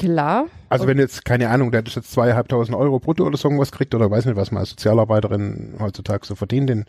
Klar, 0.00 0.46
Also 0.70 0.86
wenn 0.86 0.98
jetzt, 0.98 1.26
keine 1.26 1.50
Ahnung, 1.50 1.70
der 1.70 1.80
hättest 1.80 1.96
jetzt 1.96 2.12
zweieinhalbtausend 2.12 2.74
Euro 2.74 2.98
brutto 3.00 3.26
oder 3.26 3.36
so 3.36 3.48
irgendwas 3.48 3.70
kriegt 3.70 3.94
oder 3.94 4.10
weiß 4.10 4.24
nicht, 4.24 4.36
was 4.36 4.50
man 4.50 4.60
als 4.60 4.70
Sozialarbeiterin 4.70 5.74
heutzutage 5.78 6.26
so 6.26 6.34
verdient, 6.34 6.70
den, 6.70 6.84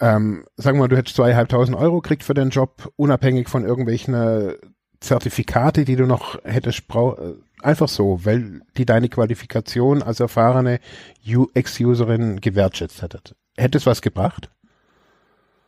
ähm, 0.00 0.46
sagen 0.56 0.78
wir 0.78 0.84
mal, 0.84 0.88
du 0.88 0.96
hättest 0.96 1.16
zweieinhalbtausend 1.16 1.76
Euro 1.76 2.00
kriegt 2.00 2.22
für 2.24 2.32
den 2.32 2.48
Job, 2.48 2.90
unabhängig 2.96 3.50
von 3.50 3.66
irgendwelchen 3.66 4.14
äh, 4.14 4.54
Zertifikate, 5.00 5.84
die 5.84 5.96
du 5.96 6.06
noch 6.06 6.42
hättest, 6.44 6.88
brau 6.88 7.14
äh, 7.14 7.34
einfach 7.60 7.88
so, 7.88 8.24
weil 8.24 8.62
die 8.78 8.86
deine 8.86 9.10
Qualifikation 9.10 10.02
als 10.02 10.20
erfahrene 10.20 10.80
UX-Userin 11.26 12.40
gewertschätzt 12.40 13.02
hättet. 13.02 13.36
Hätte 13.58 13.76
es 13.76 13.84
was 13.84 14.00
gebracht? 14.00 14.48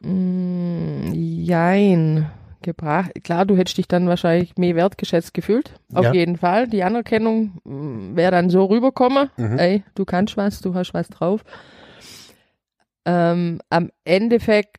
Mm, 0.01 1.13
Jein. 1.13 2.31
Gebracht. 2.63 3.13
Klar, 3.25 3.45
du 3.47 3.57
hättest 3.57 3.79
dich 3.79 3.87
dann 3.89 4.09
wahrscheinlich 4.09 4.57
mehr 4.57 4.75
wertgeschätzt 4.77 5.35
gefühlt. 5.35 5.73
Auf 5.95 6.05
Ja. 6.05 6.13
jeden 6.13 6.37
Fall. 6.37 6.67
Die 6.69 6.83
Anerkennung 6.83 7.61
wäre 7.65 8.31
dann 8.33 8.51
so 8.51 8.65
rübergekommen. 8.65 9.31
Mhm. 9.37 9.59
Ey, 9.59 9.85
du 9.95 10.05
kannst 10.05 10.37
was, 10.37 10.61
du 10.61 10.75
hast 10.75 10.95
was 10.95 11.09
drauf. 11.09 11.45
Ähm, 13.05 13.61
am 13.71 13.91
Endeffekt 14.05 14.79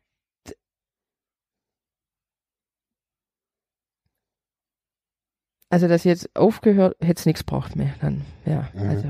also 5.69 5.87
dass 5.89 6.03
jetzt 6.05 6.33
aufgehört, 6.35 6.95
hätte 7.01 7.19
es 7.19 7.25
nichts 7.25 7.43
braucht 7.43 7.75
mehr 7.75 7.93
dann. 8.01 8.21
Ja, 8.45 8.69
Mhm. 8.73 8.89
also 8.89 9.07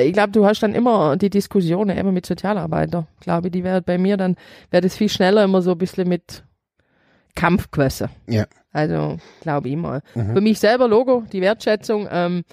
ich 0.00 0.12
glaube, 0.14 0.32
du 0.32 0.46
hast 0.46 0.62
dann 0.62 0.74
immer 0.74 1.16
die 1.18 1.28
Diskussion 1.28 1.90
immer 1.90 2.10
mit 2.10 2.24
Sozialarbeiter. 2.24 3.06
Glaube, 3.20 3.50
die 3.50 3.64
wäre 3.64 3.82
bei 3.82 3.98
mir 3.98 4.16
dann, 4.16 4.36
wäre 4.70 4.80
das 4.80 4.96
viel 4.96 5.10
schneller 5.10 5.44
immer 5.44 5.60
so 5.60 5.72
ein 5.72 5.78
bisschen 5.78 6.08
mit 6.08 6.44
Kampf 7.34 7.70
gewesen. 7.70 8.08
Ja. 8.28 8.46
Also, 8.72 9.18
glaube 9.40 9.68
ich 9.68 9.76
mal. 9.76 10.02
Mhm. 10.14 10.34
Für 10.34 10.40
mich 10.40 10.58
selber 10.58 10.88
Logo, 10.88 11.24
die 11.32 11.40
Wertschätzung, 11.40 12.08
ähm, 12.10 12.44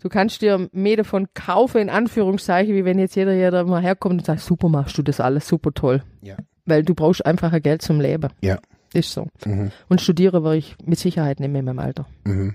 du 0.00 0.08
kannst 0.08 0.42
dir 0.42 0.68
mehr 0.72 0.96
davon 0.96 1.28
kaufen, 1.34 1.82
in 1.82 1.90
Anführungszeichen, 1.90 2.74
wie 2.74 2.84
wenn 2.84 2.98
jetzt 2.98 3.16
jeder, 3.16 3.34
jeder 3.34 3.64
mal 3.64 3.82
herkommt 3.82 4.20
und 4.20 4.24
sagt, 4.24 4.40
super 4.40 4.68
machst 4.68 4.96
du 4.98 5.02
das 5.02 5.20
alles, 5.20 5.46
super 5.46 5.72
toll. 5.72 6.02
Ja. 6.22 6.36
Weil 6.64 6.82
du 6.82 6.94
brauchst 6.94 7.24
einfach 7.24 7.52
ein 7.52 7.62
Geld 7.62 7.82
zum 7.82 8.00
Leben. 8.00 8.30
Ja. 8.40 8.58
Ist 8.94 9.12
so. 9.12 9.26
Mhm. 9.44 9.72
Und 9.88 10.00
studiere 10.00 10.42
würde 10.42 10.56
ich 10.58 10.76
mit 10.84 10.98
Sicherheit 10.98 11.40
nicht 11.40 11.50
mehr 11.50 11.60
in 11.60 11.66
meinem 11.66 11.78
Alter. 11.80 12.06
Mhm. 12.24 12.54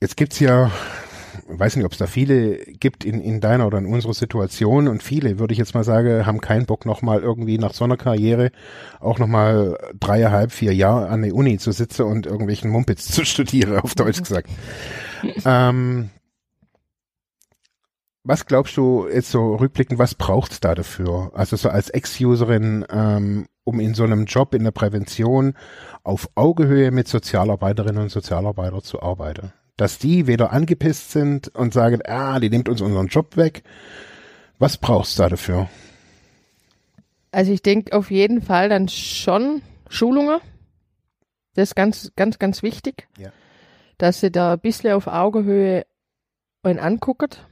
Jetzt 0.00 0.16
gibt's 0.16 0.38
ja, 0.40 0.70
weiß 1.48 1.76
nicht, 1.76 1.84
ob 1.84 1.92
es 1.92 1.98
da 1.98 2.06
viele 2.06 2.56
gibt 2.56 3.04
in, 3.04 3.20
in 3.20 3.40
deiner 3.40 3.66
oder 3.66 3.78
in 3.78 3.86
unserer 3.86 4.14
Situation 4.14 4.88
und 4.88 5.02
viele, 5.02 5.38
würde 5.38 5.52
ich 5.52 5.58
jetzt 5.58 5.74
mal 5.74 5.84
sagen, 5.84 6.26
haben 6.26 6.40
keinen 6.40 6.66
Bock 6.66 6.86
nochmal 6.86 7.20
irgendwie 7.20 7.58
nach 7.58 7.74
so 7.74 7.84
einer 7.84 7.96
Karriere 7.96 8.50
auch 9.00 9.18
nochmal 9.18 9.78
dreieinhalb, 9.98 10.52
vier 10.52 10.74
Jahre 10.74 11.08
an 11.08 11.22
der 11.22 11.34
Uni 11.34 11.58
zu 11.58 11.72
sitzen 11.72 12.02
und 12.02 12.26
irgendwelchen 12.26 12.70
Mumpitz 12.70 13.06
zu 13.06 13.24
studieren, 13.24 13.78
auf 13.78 13.94
Deutsch 13.94 14.20
gesagt. 14.20 14.48
ähm, 15.44 16.10
was 18.22 18.44
glaubst 18.46 18.76
du 18.76 19.08
jetzt 19.08 19.30
so 19.30 19.54
rückblickend, 19.56 19.98
was 19.98 20.14
braucht's 20.14 20.60
da 20.60 20.74
dafür? 20.74 21.30
Also 21.34 21.56
so 21.56 21.70
als 21.70 21.88
Ex-Userin, 21.88 22.84
ähm, 22.90 23.46
um 23.64 23.80
in 23.80 23.94
so 23.94 24.04
einem 24.04 24.26
Job 24.26 24.54
in 24.54 24.64
der 24.64 24.72
Prävention 24.72 25.54
auf 26.02 26.28
Augenhöhe 26.34 26.90
mit 26.90 27.08
Sozialarbeiterinnen 27.08 28.02
und 28.02 28.10
Sozialarbeitern 28.10 28.82
zu 28.82 29.02
arbeiten. 29.02 29.52
Dass 29.80 29.96
die 29.96 30.26
weder 30.26 30.52
angepisst 30.52 31.10
sind 31.10 31.48
und 31.54 31.72
sagen, 31.72 32.00
ah, 32.06 32.38
die 32.38 32.50
nimmt 32.50 32.68
uns 32.68 32.82
unseren 32.82 33.06
Job 33.06 33.38
weg. 33.38 33.62
Was 34.58 34.76
brauchst 34.76 35.18
du 35.18 35.22
da 35.22 35.28
dafür? 35.30 35.70
Also 37.32 37.50
ich 37.52 37.62
denke 37.62 37.96
auf 37.96 38.10
jeden 38.10 38.42
Fall 38.42 38.68
dann 38.68 38.88
schon 38.88 39.62
Schulungen. 39.88 40.38
Das 41.54 41.70
ist 41.70 41.74
ganz, 41.76 42.12
ganz, 42.14 42.38
ganz 42.38 42.62
wichtig. 42.62 43.08
Ja. 43.16 43.32
Dass 43.96 44.20
sie 44.20 44.30
da 44.30 44.52
ein 44.52 44.60
bisschen 44.60 44.92
auf 44.92 45.06
Augenhöhe 45.06 45.86
einen 46.62 46.78
anguckt. 46.78 47.46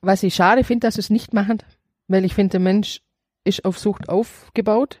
Was 0.00 0.24
ich 0.24 0.34
schade 0.34 0.64
finde, 0.64 0.88
dass 0.88 0.94
sie 0.94 1.00
es 1.02 1.10
nicht 1.10 1.34
machen, 1.34 1.62
weil 2.08 2.24
ich 2.24 2.34
finde, 2.34 2.50
der 2.52 2.60
Mensch 2.60 3.00
ist 3.44 3.64
auf 3.64 3.78
Sucht 3.78 4.08
aufgebaut. 4.08 5.00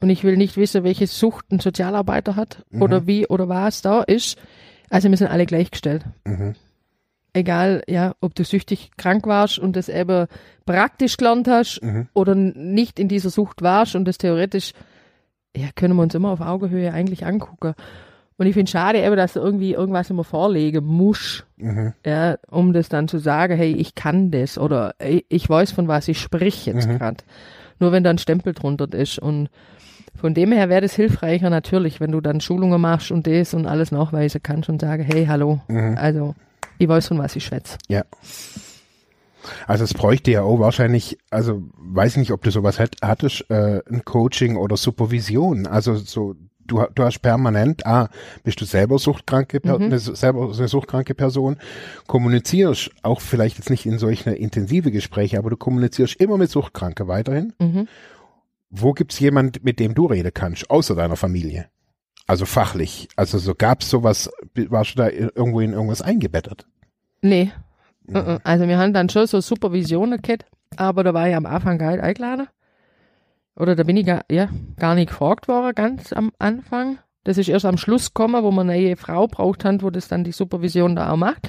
Und 0.00 0.10
ich 0.10 0.22
will 0.22 0.36
nicht 0.36 0.56
wissen, 0.56 0.84
welche 0.84 1.08
Sucht 1.08 1.50
ein 1.50 1.58
Sozialarbeiter 1.58 2.36
hat 2.36 2.64
Mhm. 2.70 2.82
oder 2.82 3.06
wie 3.08 3.26
oder 3.26 3.48
was 3.48 3.82
da 3.82 4.02
ist. 4.02 4.38
Also 4.90 5.10
wir 5.10 5.16
sind 5.16 5.28
alle 5.28 5.46
gleichgestellt. 5.46 6.04
Mhm. 6.24 6.54
Egal, 7.32 7.82
ja, 7.88 8.14
ob 8.20 8.34
du 8.36 8.44
süchtig 8.44 8.92
krank 8.96 9.26
warst 9.26 9.58
und 9.58 9.74
das 9.74 9.88
eben 9.88 10.26
praktisch 10.66 11.16
gelernt 11.16 11.48
hast 11.48 11.80
Mhm. 11.82 12.06
oder 12.14 12.34
nicht 12.36 13.00
in 13.00 13.08
dieser 13.08 13.30
Sucht 13.30 13.60
warst 13.62 13.96
und 13.96 14.04
das 14.04 14.18
theoretisch, 14.18 14.72
ja, 15.56 15.68
können 15.74 15.96
wir 15.96 16.02
uns 16.02 16.14
immer 16.14 16.30
auf 16.30 16.40
Augenhöhe 16.40 16.92
eigentlich 16.92 17.26
angucken. 17.26 17.74
Und 18.36 18.46
ich 18.46 18.54
finde 18.54 18.70
schade 18.70 19.00
eben, 19.04 19.16
dass 19.16 19.32
du 19.34 19.40
irgendwie 19.40 19.72
irgendwas 19.72 20.10
immer 20.10 20.24
vorlegen 20.24 20.84
musst, 20.84 21.44
Mhm. 21.56 21.92
ja, 22.06 22.36
um 22.50 22.72
das 22.72 22.88
dann 22.88 23.08
zu 23.08 23.18
sagen, 23.18 23.56
hey, 23.56 23.72
ich 23.72 23.94
kann 23.96 24.30
das 24.30 24.56
oder 24.58 24.94
ich 25.00 25.48
weiß, 25.48 25.72
von 25.72 25.88
was 25.88 26.06
ich 26.08 26.20
sprich 26.20 26.66
jetzt 26.66 26.88
Mhm. 26.88 26.98
gerade. 26.98 27.24
Nur 27.80 27.90
wenn 27.90 28.04
da 28.04 28.10
ein 28.10 28.18
Stempel 28.18 28.52
drunter 28.52 28.92
ist 28.92 29.18
und 29.18 29.48
von 30.14 30.34
dem 30.34 30.52
her 30.52 30.68
wäre 30.68 30.80
das 30.82 30.94
hilfreicher 30.94 31.50
natürlich, 31.50 32.00
wenn 32.00 32.12
du 32.12 32.20
dann 32.20 32.40
Schulungen 32.40 32.80
machst 32.80 33.10
und 33.10 33.26
das 33.26 33.54
und 33.54 33.66
alles 33.66 33.90
nachweisen 33.92 34.40
kannst 34.42 34.68
und 34.68 34.80
sagen, 34.80 35.02
hey, 35.02 35.26
hallo, 35.26 35.60
Mhm. 35.68 35.96
also 35.98 36.34
ich 36.78 36.88
weiß, 36.88 37.08
von 37.08 37.18
was 37.18 37.36
ich 37.36 37.44
schwätze. 37.44 37.78
Ja. 37.88 38.02
Also 39.66 39.84
es 39.84 39.92
bräuchte 39.92 40.30
ja 40.30 40.42
auch 40.42 40.58
wahrscheinlich, 40.58 41.18
also 41.30 41.62
weiß 41.76 42.16
nicht, 42.16 42.30
ob 42.32 42.42
du 42.42 42.50
sowas 42.50 42.78
hat, 42.80 42.96
hattest, 43.02 43.44
äh, 43.50 43.82
ein 43.90 44.02
Coaching 44.04 44.56
oder 44.56 44.76
Supervision. 44.78 45.66
Also 45.66 45.96
so, 45.96 46.34
du, 46.66 46.82
du 46.94 47.02
hast 47.04 47.18
permanent, 47.20 47.84
ah, 47.86 48.08
bist 48.42 48.60
du 48.62 48.64
selber 48.64 48.98
suchtkranke, 48.98 49.60
Mhm. 49.62 49.70
eine, 49.82 49.98
selber 49.98 50.50
eine 50.56 50.68
suchtkranke 50.68 51.14
Person, 51.14 51.58
kommunizierst 52.06 52.90
auch 53.02 53.20
vielleicht 53.20 53.58
jetzt 53.58 53.68
nicht 53.68 53.84
in 53.84 53.98
solch 53.98 54.26
eine 54.26 54.36
intensive 54.36 54.90
Gespräche, 54.90 55.36
aber 55.38 55.50
du 55.50 55.56
kommunizierst 55.58 56.16
immer 56.16 56.38
mit 56.38 56.50
Suchtkranke 56.50 57.06
weiterhin. 57.06 57.52
Mhm. 57.58 57.86
Wo 58.76 58.92
gibt's 58.92 59.20
jemand, 59.20 59.64
mit 59.64 59.78
dem 59.78 59.94
du 59.94 60.06
reden 60.06 60.32
kannst, 60.34 60.68
außer 60.68 60.96
deiner 60.96 61.14
Familie? 61.14 61.66
Also 62.26 62.44
fachlich. 62.44 63.08
Also 63.14 63.38
so 63.38 63.54
gab's 63.54 63.88
sowas, 63.88 64.30
warst 64.68 64.92
du 64.92 64.96
da 64.96 65.08
irgendwo 65.08 65.60
in 65.60 65.74
irgendwas 65.74 66.02
eingebettet? 66.02 66.66
Nee. 67.22 67.52
Mhm. 68.06 68.38
Also 68.42 68.66
wir 68.66 68.78
haben 68.78 68.92
dann 68.92 69.08
schon 69.08 69.28
so 69.28 69.40
Supervisionen 69.40 70.20
gehabt, 70.20 70.46
aber 70.76 71.04
da 71.04 71.14
war 71.14 71.28
ich 71.28 71.36
am 71.36 71.46
Anfang 71.46 71.78
gar 71.78 71.92
nicht 71.92 72.02
eingeladen. 72.02 72.48
Oder 73.56 73.76
da 73.76 73.84
bin 73.84 73.96
ich 73.96 74.06
gar, 74.06 74.24
ja, 74.28 74.48
gar 74.76 74.96
nicht 74.96 75.10
gefragt 75.10 75.46
worden, 75.46 75.72
ganz 75.76 76.12
am 76.12 76.32
Anfang. 76.40 76.98
Das 77.22 77.38
ist 77.38 77.48
erst 77.48 77.66
am 77.66 77.78
Schluss 77.78 78.12
gekommen, 78.12 78.42
wo 78.42 78.50
man 78.50 78.68
eine 78.68 78.96
Frau 78.96 79.28
braucht 79.28 79.64
hat, 79.64 79.84
wo 79.84 79.90
das 79.90 80.08
dann 80.08 80.24
die 80.24 80.32
Supervision 80.32 80.96
da 80.96 81.12
auch 81.12 81.16
macht. 81.16 81.48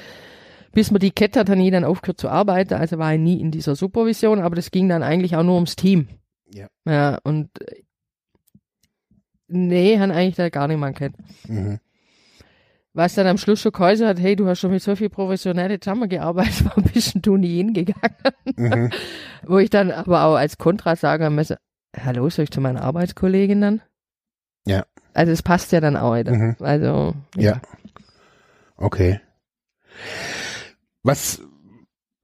Bis 0.73 0.91
man 0.91 0.99
die 0.99 1.11
Kette 1.11 1.39
hat, 1.39 1.49
habe 1.49 1.61
ich 1.63 1.71
dann 1.71 1.85
aufgehört 1.85 2.19
zu 2.19 2.29
arbeiten, 2.29 2.75
also 2.75 2.99
war 2.99 3.13
ich 3.13 3.19
nie 3.19 3.41
in 3.41 3.49
dieser 3.49 3.75
Supervision, 3.75 4.39
aber 4.39 4.55
das 4.55 4.69
ging 4.69 4.87
dann 4.89 5.01
eigentlich 5.01 5.35
auch 5.35 5.43
nur 5.43 5.55
ums 5.55 5.75
Team. 5.75 6.07
Ja. 6.55 6.67
Ja, 6.85 7.19
und 7.23 7.49
äh, 7.61 7.83
nee, 9.47 9.99
haben 9.99 10.11
eigentlich 10.11 10.35
da 10.35 10.49
gar 10.49 10.67
niemand 10.69 10.97
kennt. 10.97 11.17
Mhm. 11.49 11.79
Was 12.93 13.15
dann 13.15 13.27
am 13.27 13.37
Schluss 13.37 13.59
schon 13.59 13.73
geheißen 13.73 14.07
hat, 14.07 14.21
hey, 14.21 14.37
du 14.37 14.47
hast 14.47 14.61
schon 14.61 14.71
mit 14.71 14.81
so 14.81 14.95
viel 14.95 15.09
professionelle 15.09 15.81
zusammengearbeitet, 15.81 16.63
warum 16.65 16.85
bist 16.85 17.13
denn 17.13 17.21
du 17.21 17.35
nie 17.35 17.57
hingegangen? 17.57 18.15
Mhm. 18.55 18.89
Wo 19.43 19.57
ich 19.57 19.69
dann 19.69 19.91
aber 19.91 20.23
auch 20.23 20.35
als 20.35 20.57
Kontra 20.57 20.95
sagen 20.95 21.35
muss, 21.35 21.53
hallo, 21.97 22.29
soll 22.29 22.43
ich 22.43 22.51
zu 22.51 22.61
meiner 22.61 22.83
Arbeitskollegin 22.83 23.59
dann? 23.59 23.81
Ja. 24.65 24.85
Also 25.13 25.33
es 25.33 25.43
passt 25.43 25.73
ja 25.73 25.81
dann 25.81 25.97
auch. 25.97 26.15
Mhm. 26.15 26.55
Also, 26.59 27.15
Ja. 27.35 27.61
Okay. 28.77 29.19
Was, 31.03 31.41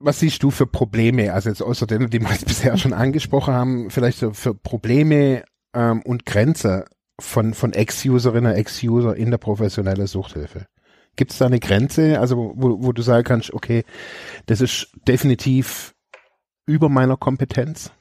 was 0.02 0.20
siehst 0.20 0.44
du 0.44 0.52
für 0.52 0.68
Probleme, 0.68 1.34
also 1.34 1.50
jetzt 1.50 1.62
außer 1.62 1.88
denen, 1.88 2.10
die 2.10 2.20
wir 2.20 2.30
jetzt 2.30 2.48
bisher 2.48 2.78
schon 2.78 2.94
angesprochen 2.94 3.54
haben, 3.54 3.90
vielleicht 3.90 4.20
so 4.20 4.34
für 4.34 4.54
Probleme 4.54 5.44
ähm, 5.74 6.02
und 6.02 6.26
Grenze 6.26 6.86
von, 7.20 7.54
von 7.54 7.74
Ex-Userinnen, 7.74 8.56
Ex-User 8.56 9.16
in 9.16 9.32
der 9.32 9.38
professionellen 9.38 10.08
Suchthilfe? 10.08 10.66
Gibt 11.16 11.32
es 11.32 11.38
da 11.38 11.46
eine 11.46 11.60
Grenze, 11.60 12.20
also 12.20 12.54
wo, 12.56 12.84
wo 12.84 12.92
du 12.94 13.02
sagen 13.02 13.24
kannst, 13.24 13.54
okay, 13.54 13.84
das 14.46 14.62
ist 14.62 14.88
definitiv 15.08 15.94
über 16.66 16.90
meiner 16.90 17.18
Kompetenz? 17.18 17.92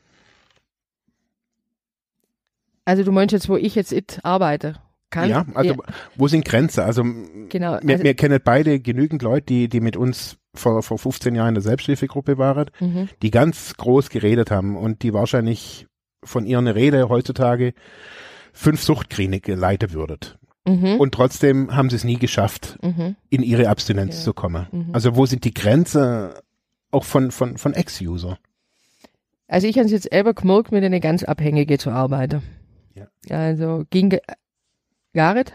Also 2.85 3.05
du 3.05 3.13
meinst 3.13 3.33
jetzt, 3.33 3.49
wo 3.49 3.57
ich 3.57 3.75
jetzt 3.75 3.93
it 3.93 4.21
arbeite? 4.23 4.77
Kann? 5.11 5.29
ja, 5.29 5.45
also 5.55 5.75
wo 6.15 6.29
sind 6.29 6.45
Grenzen? 6.45 6.85
Also 6.85 7.03
Genau. 7.03 7.79
wir, 7.83 7.95
Also, 7.95 8.05
wir 8.05 8.15
kennen 8.15 8.41
beide 8.43 8.79
genügend 8.79 9.23
Leute, 9.23 9.47
die, 9.47 9.69
die 9.69 9.81
mit 9.81 9.97
uns 9.97 10.40
vor, 10.55 10.83
vor 10.83 10.99
15 10.99 11.35
Jahren 11.35 11.49
in 11.49 11.55
der 11.55 11.63
Selbsthilfegruppe 11.63 12.39
waren, 12.39 12.71
Mhm. 12.81 13.09
die 13.23 13.31
ganz 13.31 13.75
groß 13.77 14.11
geredet 14.11 14.51
haben 14.51 14.77
und 14.77 15.03
die 15.03 15.13
wahrscheinlich 15.13 15.87
von 16.25 16.45
ihren 16.47 16.67
Rede 16.67 17.09
heutzutage 17.09 17.73
fünf 18.53 18.83
Suchtkliniken 18.83 19.59
leiten 19.59 19.93
würdet. 19.93 20.39
Mhm. 20.67 20.97
Und 21.01 21.15
trotzdem 21.15 21.75
haben 21.75 21.89
sie 21.89 21.97
es 21.97 22.05
nie 22.05 22.19
geschafft, 22.19 22.79
Mhm. 22.83 23.17
in 23.31 23.43
ihre 23.43 23.69
Abstinenz 23.69 24.17
Ja. 24.19 24.25
zu 24.25 24.35
kommen. 24.35 24.67
Mhm. 24.73 24.91
Also 24.93 25.17
wo 25.17 25.25
sind 25.27 25.45
die 25.45 25.55
Grenzen 25.55 26.31
auch 26.91 27.05
von, 27.05 27.31
von, 27.31 27.57
von 27.57 27.73
Ex-User? 27.73 28.39
Also 29.49 29.67
ich 29.67 29.77
habe 29.79 29.87
es 29.87 29.93
jetzt 29.93 30.09
selber 30.11 30.35
gemerkt, 30.35 30.71
mit 30.73 30.85
einer 30.85 31.01
ganz 31.01 31.23
Abhängige 31.25 31.79
zu 31.79 31.91
arbeiten. 31.91 32.43
Ja. 32.95 33.07
Also 33.35 33.85
ging 33.91 34.11
ge- 34.11 34.21
gar 35.15 35.35
nicht. 35.35 35.53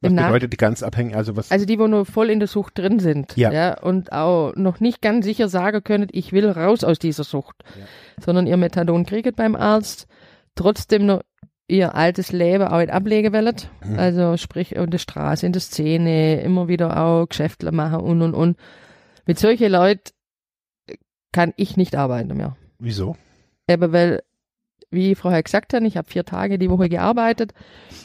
Was 0.00 0.10
Im 0.10 0.14
Nach- 0.14 0.26
bedeutet 0.28 0.52
die 0.52 0.56
ganz 0.58 0.82
abhängig? 0.82 1.16
Also 1.16 1.36
was? 1.36 1.50
Also 1.50 1.66
die, 1.66 1.78
wo 1.78 1.88
nur 1.88 2.06
voll 2.06 2.30
in 2.30 2.38
der 2.38 2.46
Sucht 2.48 2.78
drin 2.78 3.00
sind. 3.00 3.36
Ja. 3.36 3.80
und 3.80 4.12
auch 4.12 4.54
noch 4.54 4.78
nicht 4.80 5.02
ganz 5.02 5.24
sicher 5.24 5.48
sagen 5.48 5.82
können, 5.82 6.06
ich 6.12 6.32
will 6.32 6.48
raus 6.48 6.84
aus 6.84 6.98
dieser 7.00 7.24
Sucht. 7.24 7.56
Ja. 7.78 7.84
Sondern 8.24 8.46
ihr 8.46 8.56
Methadon 8.56 9.06
kriegt 9.06 9.34
beim 9.36 9.56
Arzt, 9.56 10.06
trotzdem 10.54 11.06
noch 11.06 11.22
ihr 11.66 11.94
altes 11.96 12.32
Leben 12.32 12.64
auch 12.68 12.78
nicht 12.78 12.90
ablegen 12.92 13.32
wollen. 13.32 13.56
Mhm. 13.84 13.98
Also 13.98 14.36
sprich 14.36 14.74
in 14.74 14.88
der 14.90 14.98
Straße, 14.98 15.44
in 15.44 15.52
der 15.52 15.60
Szene, 15.60 16.40
immer 16.42 16.68
wieder 16.68 16.96
auch 17.02 17.26
Geschäftle 17.26 17.72
machen 17.72 18.00
und 18.00 18.22
und 18.22 18.34
und. 18.34 18.56
Mit 19.26 19.38
solchen 19.38 19.70
Leuten 19.70 20.10
kann 21.32 21.52
ich 21.56 21.76
nicht 21.76 21.94
arbeiten 21.96 22.36
mehr. 22.36 22.56
Wieso? 22.78 23.16
Aber 23.68 23.92
weil, 23.92 24.22
wie 24.90 25.12
ich 25.12 25.18
vorher 25.18 25.42
gesagt 25.42 25.74
habe, 25.74 25.86
ich 25.86 25.96
habe 25.96 26.08
vier 26.08 26.24
Tage 26.24 26.58
die 26.58 26.70
Woche 26.70 26.88
gearbeitet, 26.88 27.52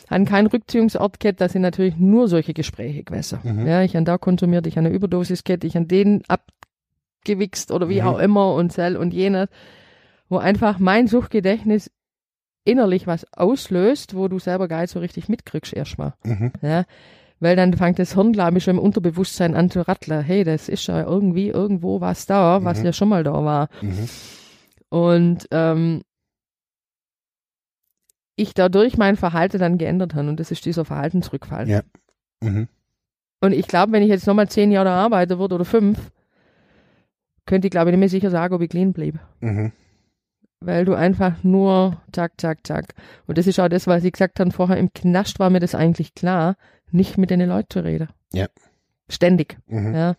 habe 0.09 0.25
keinen 0.25 0.47
Rückziehungsort 0.47 1.19
gehabt, 1.19 1.39
da 1.41 1.47
sind 1.49 1.61
natürlich 1.61 1.95
nur 1.97 2.27
solche 2.27 2.53
Gespräche 2.53 3.03
gewesen. 3.03 3.39
Mhm. 3.43 3.65
Ja, 3.67 3.81
ich 3.83 3.95
habe 3.95 4.05
da 4.05 4.17
konsumiert, 4.17 4.67
ich 4.67 4.77
habe 4.77 4.87
eine 4.87 4.95
Überdosis 4.95 5.43
gehabt, 5.43 5.63
ich 5.63 5.75
habe 5.75 5.85
den 5.85 6.23
abgewichst 6.27 7.71
oder 7.71 7.87
wie 7.89 8.01
Mhm. 8.01 8.07
auch 8.07 8.19
immer 8.19 8.53
und 8.55 8.73
sel 8.73 8.97
und 8.97 9.13
jenes, 9.13 9.47
wo 10.29 10.37
einfach 10.37 10.79
mein 10.79 11.07
Suchtgedächtnis 11.07 11.89
innerlich 12.65 13.07
was 13.07 13.25
auslöst, 13.33 14.15
wo 14.15 14.27
du 14.27 14.39
selber 14.39 14.67
gar 14.67 14.81
nicht 14.81 14.91
so 14.91 14.99
richtig 14.99 15.29
mitkriegst 15.29 15.73
erstmal. 15.73 16.13
Mhm. 16.23 16.51
Ja, 16.61 16.83
weil 17.39 17.55
dann 17.57 17.73
fängt 17.73 17.99
das 17.99 18.13
Hirn, 18.13 18.31
glaube 18.31 18.57
ich, 18.57 18.63
schon 18.63 18.77
im 18.77 18.83
Unterbewusstsein 18.83 19.53
an 19.55 19.69
zu 19.69 19.85
ratteln. 19.85 20.21
Hey, 20.21 20.43
das 20.45 20.69
ist 20.69 20.87
ja 20.87 21.03
irgendwie 21.03 21.49
irgendwo 21.49 21.99
was 22.01 22.25
da, 22.25 22.63
was 22.63 22.79
Mhm. 22.79 22.85
ja 22.85 22.93
schon 22.93 23.09
mal 23.09 23.23
da 23.23 23.33
war. 23.33 23.69
Mhm. 23.81 24.07
Und 24.89 25.47
ähm, 25.51 26.01
ich 28.35 28.53
dadurch 28.53 28.97
mein 28.97 29.15
Verhalten 29.15 29.59
dann 29.59 29.77
geändert 29.77 30.15
habe 30.15 30.27
und 30.29 30.39
das 30.39 30.51
ist 30.51 30.65
dieser 30.65 30.85
Verhaltensrückfall. 30.85 31.69
Ja. 31.69 31.81
Mhm. 32.41 32.67
Und 33.41 33.51
ich 33.51 33.67
glaube, 33.67 33.91
wenn 33.91 34.03
ich 34.03 34.09
jetzt 34.09 34.27
nochmal 34.27 34.49
zehn 34.49 34.71
Jahre 34.71 34.91
arbeiten 34.91 35.37
würde 35.37 35.55
oder 35.55 35.65
fünf, 35.65 36.11
könnte 37.45 37.67
ich 37.67 37.71
glaube 37.71 37.89
ich 37.89 37.93
nicht 37.93 37.99
mehr 37.99 38.09
sicher 38.09 38.29
sagen, 38.29 38.53
ob 38.53 38.61
ich 38.61 38.69
clean 38.69 38.93
bleibe. 38.93 39.19
Mhm. 39.41 39.71
Weil 40.61 40.85
du 40.85 40.93
einfach 40.93 41.43
nur 41.43 42.01
zack, 42.13 42.39
zack, 42.39 42.65
zack. 42.65 42.95
Und 43.27 43.37
das 43.37 43.47
ist 43.47 43.59
auch 43.59 43.67
das, 43.67 43.85
was 43.85 44.03
ich 44.05 44.13
gesagt 44.13 44.39
habe 44.39 44.51
vorher, 44.51 44.77
im 44.77 44.93
Knast 44.93 45.39
war 45.39 45.49
mir 45.49 45.59
das 45.59 45.75
eigentlich 45.75 46.15
klar, 46.15 46.55
nicht 46.89 47.17
mit 47.17 47.31
den 47.31 47.41
Leuten 47.41 47.69
zu 47.69 47.83
reden. 47.83 48.07
Ja. 48.31 48.47
Ständig. 49.09 49.57
Mhm. 49.67 49.93
Ja. 49.93 50.15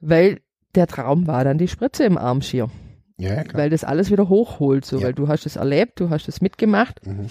Weil 0.00 0.40
der 0.74 0.86
Traum 0.86 1.26
war 1.26 1.44
dann 1.44 1.56
die 1.56 1.68
Spritze 1.68 2.04
im 2.04 2.18
Arm 2.18 2.42
schier. 2.42 2.68
Ja, 3.16 3.34
ja. 3.34 3.42
Weil 3.52 3.70
das 3.70 3.84
alles 3.84 4.10
wieder 4.10 4.28
hochholt, 4.28 4.84
so, 4.84 4.98
Ja. 4.98 5.04
weil 5.06 5.12
du 5.14 5.28
hast 5.28 5.46
es 5.46 5.56
erlebt, 5.56 6.00
du 6.00 6.10
hast 6.10 6.26
es 6.28 6.40
mitgemacht 6.40 7.06
Mhm. 7.06 7.26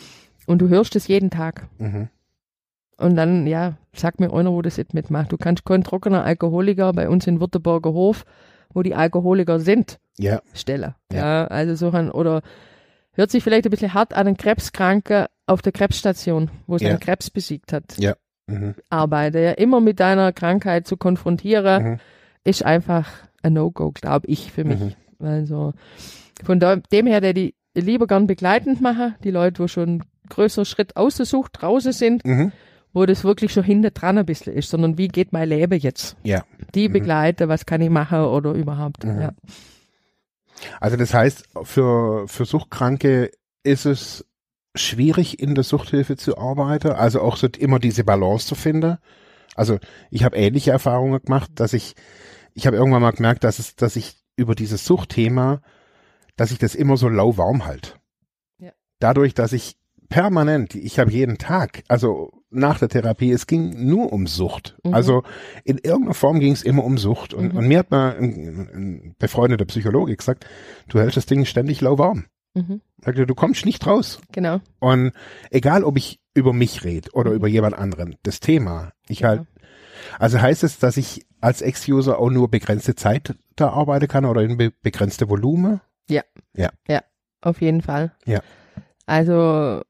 und 0.48 0.60
du 0.62 0.70
hörst 0.70 0.96
es 0.96 1.08
jeden 1.08 1.30
Tag. 1.30 1.68
Mhm. 1.78 2.10
Und 2.98 3.16
dann, 3.16 3.48
ja, 3.48 3.74
sag 3.94 4.20
mir 4.20 4.32
einer, 4.34 4.52
wo 4.52 4.62
das 4.62 4.78
nicht 4.78 4.94
mitmacht. 4.94 5.32
Du 5.32 5.38
kannst 5.38 5.66
kein 5.66 5.84
trockener 5.84 6.24
Alkoholiker 6.24 6.94
bei 6.94 7.10
uns 7.10 7.28
in 7.28 7.40
Württemberger 7.42 7.92
Hof, 7.92 8.24
wo 8.74 8.82
die 8.82 8.96
Alkoholiker 8.96 9.60
sind, 9.60 10.00
Ja. 10.18 10.42
stellen. 10.54 10.94
Ja. 11.12 11.48
Also 11.48 11.75
so 11.75 11.92
ein, 11.92 12.12
oder 12.12 12.42
hört 13.13 13.32
sich 13.32 13.44
vielleicht 13.44 13.66
ein 13.66 13.72
bisschen 13.72 13.94
hart 13.94 14.13
an, 14.13 14.28
einen 14.28 14.38
Krebskranke 14.38 15.28
auf 15.48 15.62
der 15.62 15.72
Krebsstation, 15.74 16.50
wo 16.68 16.77
Ja. 16.77 16.90
seinen 16.90 17.00
Krebs 17.00 17.29
besiegt 17.29 17.74
hat, 17.74 17.98
Ja. 17.98 18.14
Mhm. 18.48 18.75
arbeite. 18.90 19.40
Ja, 19.40 19.51
immer 19.51 19.81
mit 19.81 20.00
deiner 20.00 20.31
Krankheit 20.31 20.88
zu 20.88 20.96
konfrontieren, 20.96 21.84
Mhm. 21.84 22.00
ist 22.46 22.64
einfach 22.64 23.10
ein 23.42 23.53
No-Go, 23.53 23.92
glaube 23.92 24.27
ich, 24.27 24.51
für 24.51 24.64
mich. 24.64 24.96
Also 25.24 25.74
von 26.44 26.59
dem 26.59 27.07
her, 27.07 27.22
der 27.22 27.33
die 27.33 27.55
lieber 27.75 28.07
gern 28.07 28.27
begleitend 28.27 28.81
machen, 28.81 29.16
die 29.24 29.31
Leute, 29.31 29.64
wo 29.64 29.68
schon 29.68 30.03
größeren 30.29 30.66
Schritt 30.66 30.96
aus 30.96 31.16
der 31.18 31.25
Sucht 31.25 31.62
draußen 31.62 31.92
sind, 31.92 32.25
Mhm. 32.25 32.51
wo 32.94 33.05
das 33.05 33.24
wirklich 33.24 33.51
schon 33.51 33.64
hinter 33.64 33.92
dran 33.92 34.18
ein 34.18 34.25
bisschen 34.25 34.53
ist, 34.53 34.70
sondern 34.70 34.98
wie 34.98 35.07
geht 35.07 35.33
mein 35.33 35.50
Leben 35.50 35.79
jetzt? 35.79 36.16
Ja. 36.24 36.44
Die 36.75 36.88
Mhm. 36.90 36.94
begleite, 36.94 37.48
was 37.50 37.66
kann 37.66 37.81
ich 37.81 37.90
machen 37.90 38.20
oder 38.20 38.51
überhaupt. 38.53 39.03
Mhm. 39.05 39.22
Ja. 39.22 39.31
Also 40.79 40.98
das 40.98 41.14
heißt, 41.14 41.46
für, 41.64 42.27
für 42.27 42.46
Suchtkranke 42.46 43.31
ist 43.64 43.86
es 43.86 44.25
schwierig, 44.75 45.40
in 45.40 45.55
der 45.55 45.64
Suchthilfe 45.64 46.16
zu 46.16 46.38
arbeiten, 46.38 46.90
also 46.92 47.22
auch 47.22 47.38
so 47.38 47.48
immer 47.57 47.79
diese 47.79 48.03
Balance 48.03 48.48
zu 48.48 48.55
finden. 48.55 48.98
Also 49.55 49.77
ich 50.09 50.24
habe 50.24 50.36
ähnliche 50.38 50.72
Erfahrungen 50.72 51.22
gemacht, 51.22 51.51
dass 51.55 51.74
ich, 51.74 51.96
ich 52.53 52.66
habe 52.66 52.77
irgendwann 52.77 53.01
mal 53.01 53.12
gemerkt, 53.12 53.44
dass 53.44 53.59
es, 53.59 53.75
dass 53.75 53.96
ich 53.96 54.16
über 54.35 54.55
dieses 54.55 54.85
Suchtthema, 54.85 55.61
dass 56.35 56.51
ich 56.51 56.57
das 56.59 56.75
immer 56.75 56.98
so 56.98 57.09
lauwarm 57.09 57.65
halt. 57.65 58.00
Ja. 58.59 58.72
Dadurch, 59.00 59.33
dass 59.33 59.53
ich 59.53 59.75
permanent, 60.09 60.75
ich 60.75 61.00
habe 61.00 61.11
jeden 61.11 61.37
Tag, 61.37 61.83
also 61.87 62.31
nach 62.51 62.77
der 62.79 62.89
Therapie, 62.89 63.31
es 63.31 63.48
ging 63.48 63.87
nur 63.87 64.13
um 64.13 64.27
Sucht. 64.27 64.77
Mhm. 64.83 64.93
Also 64.93 65.24
in 65.63 65.77
irgendeiner 65.79 66.13
Form 66.13 66.39
ging 66.39 66.53
es 66.53 66.61
immer 66.63 66.83
um 66.83 66.98
Sucht. 67.00 67.33
Und, 67.33 67.53
Mhm. 67.53 67.57
und 67.57 67.67
mir 67.67 67.79
hat 67.79 67.89
mal 67.91 68.15
ein, 68.15 68.69
ein 68.74 69.15
befreundeter 69.17 69.65
Psychologe 69.65 70.15
gesagt, 70.15 70.46
du 70.87 71.00
hältst 71.00 71.17
das 71.17 71.25
Ding 71.25 71.46
ständig 71.46 71.81
lauwarm. 71.81 72.25
Mhm. 72.53 72.81
Sagte, 73.03 73.25
du 73.25 73.33
kommst 73.33 73.65
nicht 73.65 73.85
raus. 73.87 74.19
Genau. 74.31 74.59
Und 74.79 75.13
egal, 75.50 75.83
ob 75.83 75.98
ich 75.98 76.19
über 76.35 76.53
mich 76.53 76.83
rede 76.83 77.09
oder 77.13 77.31
Mhm. 77.31 77.35
über 77.37 77.48
jemand 77.48 77.75
anderen, 77.75 78.15
das 78.22 78.39
Thema, 78.39 78.91
ich 79.07 79.19
Genau. 79.19 79.29
halt, 79.29 79.48
also 80.19 80.39
heißt 80.39 80.63
es, 80.63 80.77
dass 80.77 80.98
ich 80.98 81.25
als 81.44 81.62
Ex-User 81.62 82.20
auch 82.20 82.29
nur 82.29 82.50
begrenzte 82.50 82.96
Zeit 82.96 83.36
da 83.56 83.70
arbeiten 83.70 84.08
kann 84.08 84.25
oder 84.25 84.42
in 84.42 84.58
be 84.58 84.72
begrenzte 84.82 85.29
Volumen? 85.29 85.82
Auf 87.42 87.62
jeden 87.62 87.82
Fall. 87.82 88.14
Ja. 88.25 88.42
Also 89.06 89.82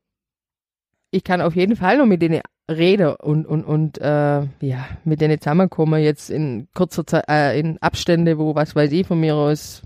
ich 1.12 1.24
kann 1.24 1.42
auf 1.42 1.56
jeden 1.56 1.76
Fall 1.76 1.98
noch 1.98 2.08
mit 2.08 2.22
denen 2.22 2.42
reden 2.70 3.16
und, 3.16 3.46
und, 3.46 3.64
und 3.64 4.00
äh, 4.00 4.42
ja, 4.62 4.88
mit 5.04 5.22
denen 5.22 5.40
zusammenkommen 5.40 6.02
jetzt 6.02 6.32
in 6.32 6.68
kurzer 6.74 7.06
Zeit, 7.06 7.26
äh, 7.30 7.60
in 7.60 7.78
Abstände, 7.82 8.40
wo, 8.40 8.56
was 8.56 8.76
weiß 8.76 8.92
ich, 8.92 9.06
von 9.06 9.20
mir 9.20 9.36
aus 9.36 9.84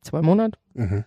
zwei 0.00 0.22
Monate. 0.22 0.58
Mhm. 0.74 1.04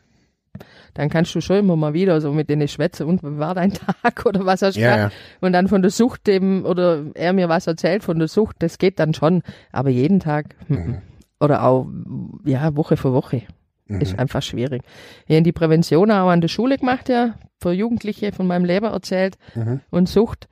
Dann 0.96 1.10
kannst 1.10 1.36
du 1.36 1.42
schon 1.42 1.58
immer 1.58 1.76
mal 1.76 1.94
wieder 1.94 2.20
so 2.22 2.32
mit 2.32 2.50
denen 2.50 2.68
schwätzen 2.68 3.06
und 3.08 3.22
war 3.22 3.54
dein 3.54 3.72
Tag 4.04 4.26
oder 4.26 4.46
was 4.46 4.62
hast 4.64 4.76
du 4.78 4.82
Ja, 4.82 4.98
ja. 4.98 5.12
Und 5.42 5.54
dann 5.54 5.68
von 5.68 5.82
der 5.84 5.92
Sucht 5.92 6.26
dem, 6.26 6.66
oder 6.66 7.04
er 7.14 7.34
mir 7.34 7.48
was 7.50 7.68
erzählt 7.68 8.04
von 8.04 8.18
der 8.18 8.28
Sucht, 8.28 8.56
das 8.60 8.78
geht 8.80 8.98
dann 9.00 9.14
schon. 9.14 9.44
Aber 9.72 9.90
jeden 9.90 10.20
Tag, 10.20 10.56
mhm. 10.68 10.78
Mhm. 10.78 11.02
oder 11.40 11.64
auch, 11.64 11.88
ja, 12.46 12.76
Woche 12.76 12.98
für 12.98 13.14
Woche, 13.14 13.44
ist 13.88 14.14
Mhm. 14.14 14.20
einfach 14.20 14.42
schwierig. 14.42 14.82
Ich 15.28 15.36
habe 15.36 15.44
die 15.44 15.52
Prävention 15.52 16.10
auch 16.12 16.30
an 16.30 16.42
der 16.42 16.48
Schule 16.48 16.78
gemacht, 16.78 17.08
ja, 17.10 17.36
für 17.62 17.72
Jugendliche 17.74 18.32
von 18.32 18.48
meinem 18.48 18.66
Leben 18.66 18.86
erzählt 18.88 19.36
Mhm. 19.54 19.82
und 19.92 20.10
Sucht. 20.10 20.48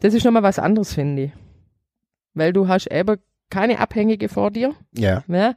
Das 0.00 0.12
ist 0.14 0.24
nochmal 0.24 0.42
was 0.42 0.58
anderes, 0.58 0.92
finde 0.94 1.22
ich. 1.24 1.32
Weil 2.34 2.52
du 2.52 2.66
hast 2.68 2.90
eben 2.90 3.18
keine 3.50 3.78
Abhängige 3.78 4.28
vor 4.28 4.50
dir, 4.50 4.72
Ja. 4.92 5.22
ja, 5.28 5.54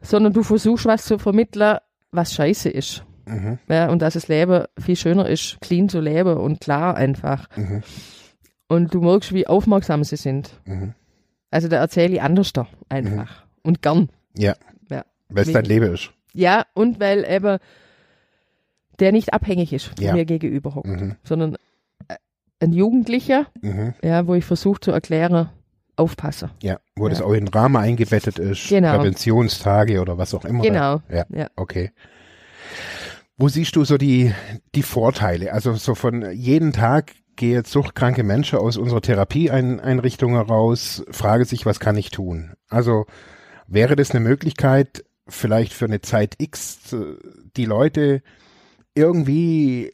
sondern 0.00 0.32
du 0.32 0.42
versuchst 0.42 0.86
was 0.86 1.04
zu 1.04 1.18
vermitteln, 1.18 1.78
was 2.12 2.32
scheiße 2.32 2.70
ist. 2.70 3.04
Mhm. 3.26 3.58
Ja, 3.68 3.88
und 3.90 4.02
dass 4.02 4.14
das 4.14 4.28
Leben 4.28 4.64
viel 4.78 4.96
schöner 4.96 5.28
ist, 5.28 5.58
clean 5.60 5.88
zu 5.88 6.00
leben 6.00 6.36
und 6.36 6.60
klar 6.60 6.96
einfach. 6.96 7.48
Mhm. 7.56 7.82
Und 8.68 8.94
du 8.94 9.00
merkst, 9.00 9.32
wie 9.32 9.46
aufmerksam 9.46 10.02
sie 10.04 10.16
sind. 10.16 10.60
Mhm. 10.64 10.94
Also 11.50 11.68
da 11.68 11.76
erzähle 11.76 12.14
ich 12.14 12.22
anders 12.22 12.52
da 12.52 12.66
einfach. 12.88 13.44
Und 13.62 13.82
gern. 13.82 14.08
Ja. 14.36 14.54
Ja. 14.90 15.04
Weil 15.28 15.42
es 15.44 15.52
dein 15.52 15.64
Leben 15.64 15.92
ist. 15.94 16.10
Ja, 16.32 16.64
und 16.74 17.00
weil 17.00 17.24
eben 17.28 17.58
der 18.98 19.12
nicht 19.12 19.32
abhängig 19.34 19.72
ist 19.72 19.92
Ja. 20.00 20.12
mir 20.14 20.24
gegenüber 20.24 20.74
hockt, 20.74 20.86
Mhm. 20.88 21.16
sondern 21.22 21.56
äh, 22.08 22.14
ein 22.60 22.72
Jugendlicher, 22.72 23.46
Mhm. 23.60 23.94
ja, 24.02 24.26
wo 24.26 24.34
ich 24.34 24.44
versuche 24.44 24.80
zu 24.80 24.90
erklären, 24.90 25.48
aufpasse. 25.96 26.50
Ja. 26.62 26.78
Wo 26.94 27.08
das 27.08 27.20
Ja. 27.20 27.24
auch 27.24 27.32
in 27.32 27.46
den 27.46 27.54
Rahmen 27.54 27.76
eingebettet 27.76 28.38
ist. 28.38 28.68
Genau. 28.68 28.96
Präventionstage 28.98 30.00
oder 30.00 30.18
was 30.18 30.34
auch 30.34 30.44
immer. 30.44 30.62
Genau. 30.62 31.00
Ja. 31.08 31.24
Ja. 31.30 31.48
Okay. 31.56 31.90
Wo 33.38 33.48
siehst 33.48 33.76
du 33.76 33.84
so 33.84 33.98
die, 33.98 34.32
die 34.74 34.82
Vorteile? 34.82 35.52
Also 35.52 35.74
so 35.74 35.94
von 35.94 36.32
jeden 36.32 36.72
Tag 36.72 37.12
gehe 37.36 37.62
suchtkranke 37.64 38.22
Menschen 38.22 38.58
aus 38.58 38.78
unserer 38.78 39.02
Therapieeinrichtung 39.02 40.32
heraus, 40.32 41.04
frage 41.10 41.44
sich, 41.44 41.66
was 41.66 41.78
kann 41.78 41.96
ich 41.96 42.10
tun? 42.10 42.54
Also 42.70 43.04
wäre 43.66 43.94
das 43.94 44.12
eine 44.12 44.20
Möglichkeit, 44.20 45.04
vielleicht 45.28 45.74
für 45.74 45.84
eine 45.84 46.00
Zeit 46.00 46.36
X 46.38 46.94
äh, 46.94 47.16
die 47.56 47.66
Leute 47.66 48.22
irgendwie 48.94 49.92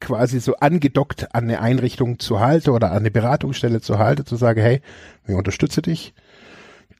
quasi 0.00 0.38
so 0.40 0.56
angedockt 0.56 1.34
an 1.34 1.44
eine 1.44 1.60
Einrichtung 1.60 2.18
zu 2.18 2.40
halten 2.40 2.70
oder 2.70 2.90
an 2.90 2.98
eine 2.98 3.10
Beratungsstelle 3.10 3.80
zu 3.80 3.98
halten, 3.98 4.26
zu 4.26 4.36
sagen, 4.36 4.60
hey, 4.60 4.82
wir 5.24 5.36
unterstützen 5.36 5.82
dich. 5.82 6.14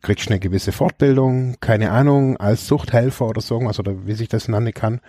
kriegst 0.01 0.31
eine 0.31 0.40
gewisse 0.40 0.73
Fortbildung, 0.73 1.57
keine 1.61 1.90
Ahnung, 1.90 2.38
als 2.38 2.66
Suchthelfer 2.66 3.27
oder 3.27 3.42
so 3.42 3.57
irgendwas 3.57 3.79
oder 3.79 4.07
wie 4.07 4.14
sich 4.14 4.29
das 4.29 4.49
nennen 4.49 4.73
kann. 4.73 5.01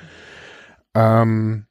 Ähm, 0.94 1.66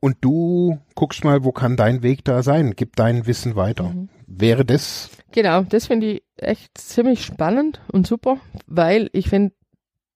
und 0.00 0.16
du 0.20 0.78
guckst 0.94 1.24
mal, 1.24 1.44
wo 1.44 1.52
kann 1.52 1.76
dein 1.76 2.02
Weg 2.02 2.24
da 2.24 2.42
sein? 2.42 2.74
Gib 2.76 2.96
dein 2.96 3.26
Wissen 3.26 3.56
weiter. 3.56 3.84
Mhm. 3.84 4.08
Wäre 4.26 4.64
das? 4.64 5.10
Genau, 5.32 5.62
das 5.62 5.86
finde 5.86 6.06
ich 6.12 6.22
echt 6.36 6.76
ziemlich 6.78 7.24
spannend 7.24 7.80
und 7.92 8.06
super, 8.06 8.38
weil 8.66 9.08
ich 9.12 9.28
finde, 9.28 9.54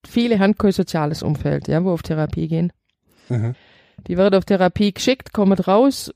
viele 0.06 0.38
haben 0.38 0.56
kein 0.56 0.72
soziales 0.72 1.22
Umfeld, 1.22 1.68
ja, 1.68 1.84
wo 1.84 1.92
auf 1.92 2.02
Therapie 2.02 2.48
gehen. 2.48 2.72
Mhm. 3.28 3.54
Die 4.06 4.16
werden 4.16 4.34
auf 4.34 4.44
Therapie 4.44 4.92
geschickt, 4.92 5.32
kommen 5.32 5.58
raus. 5.58 6.12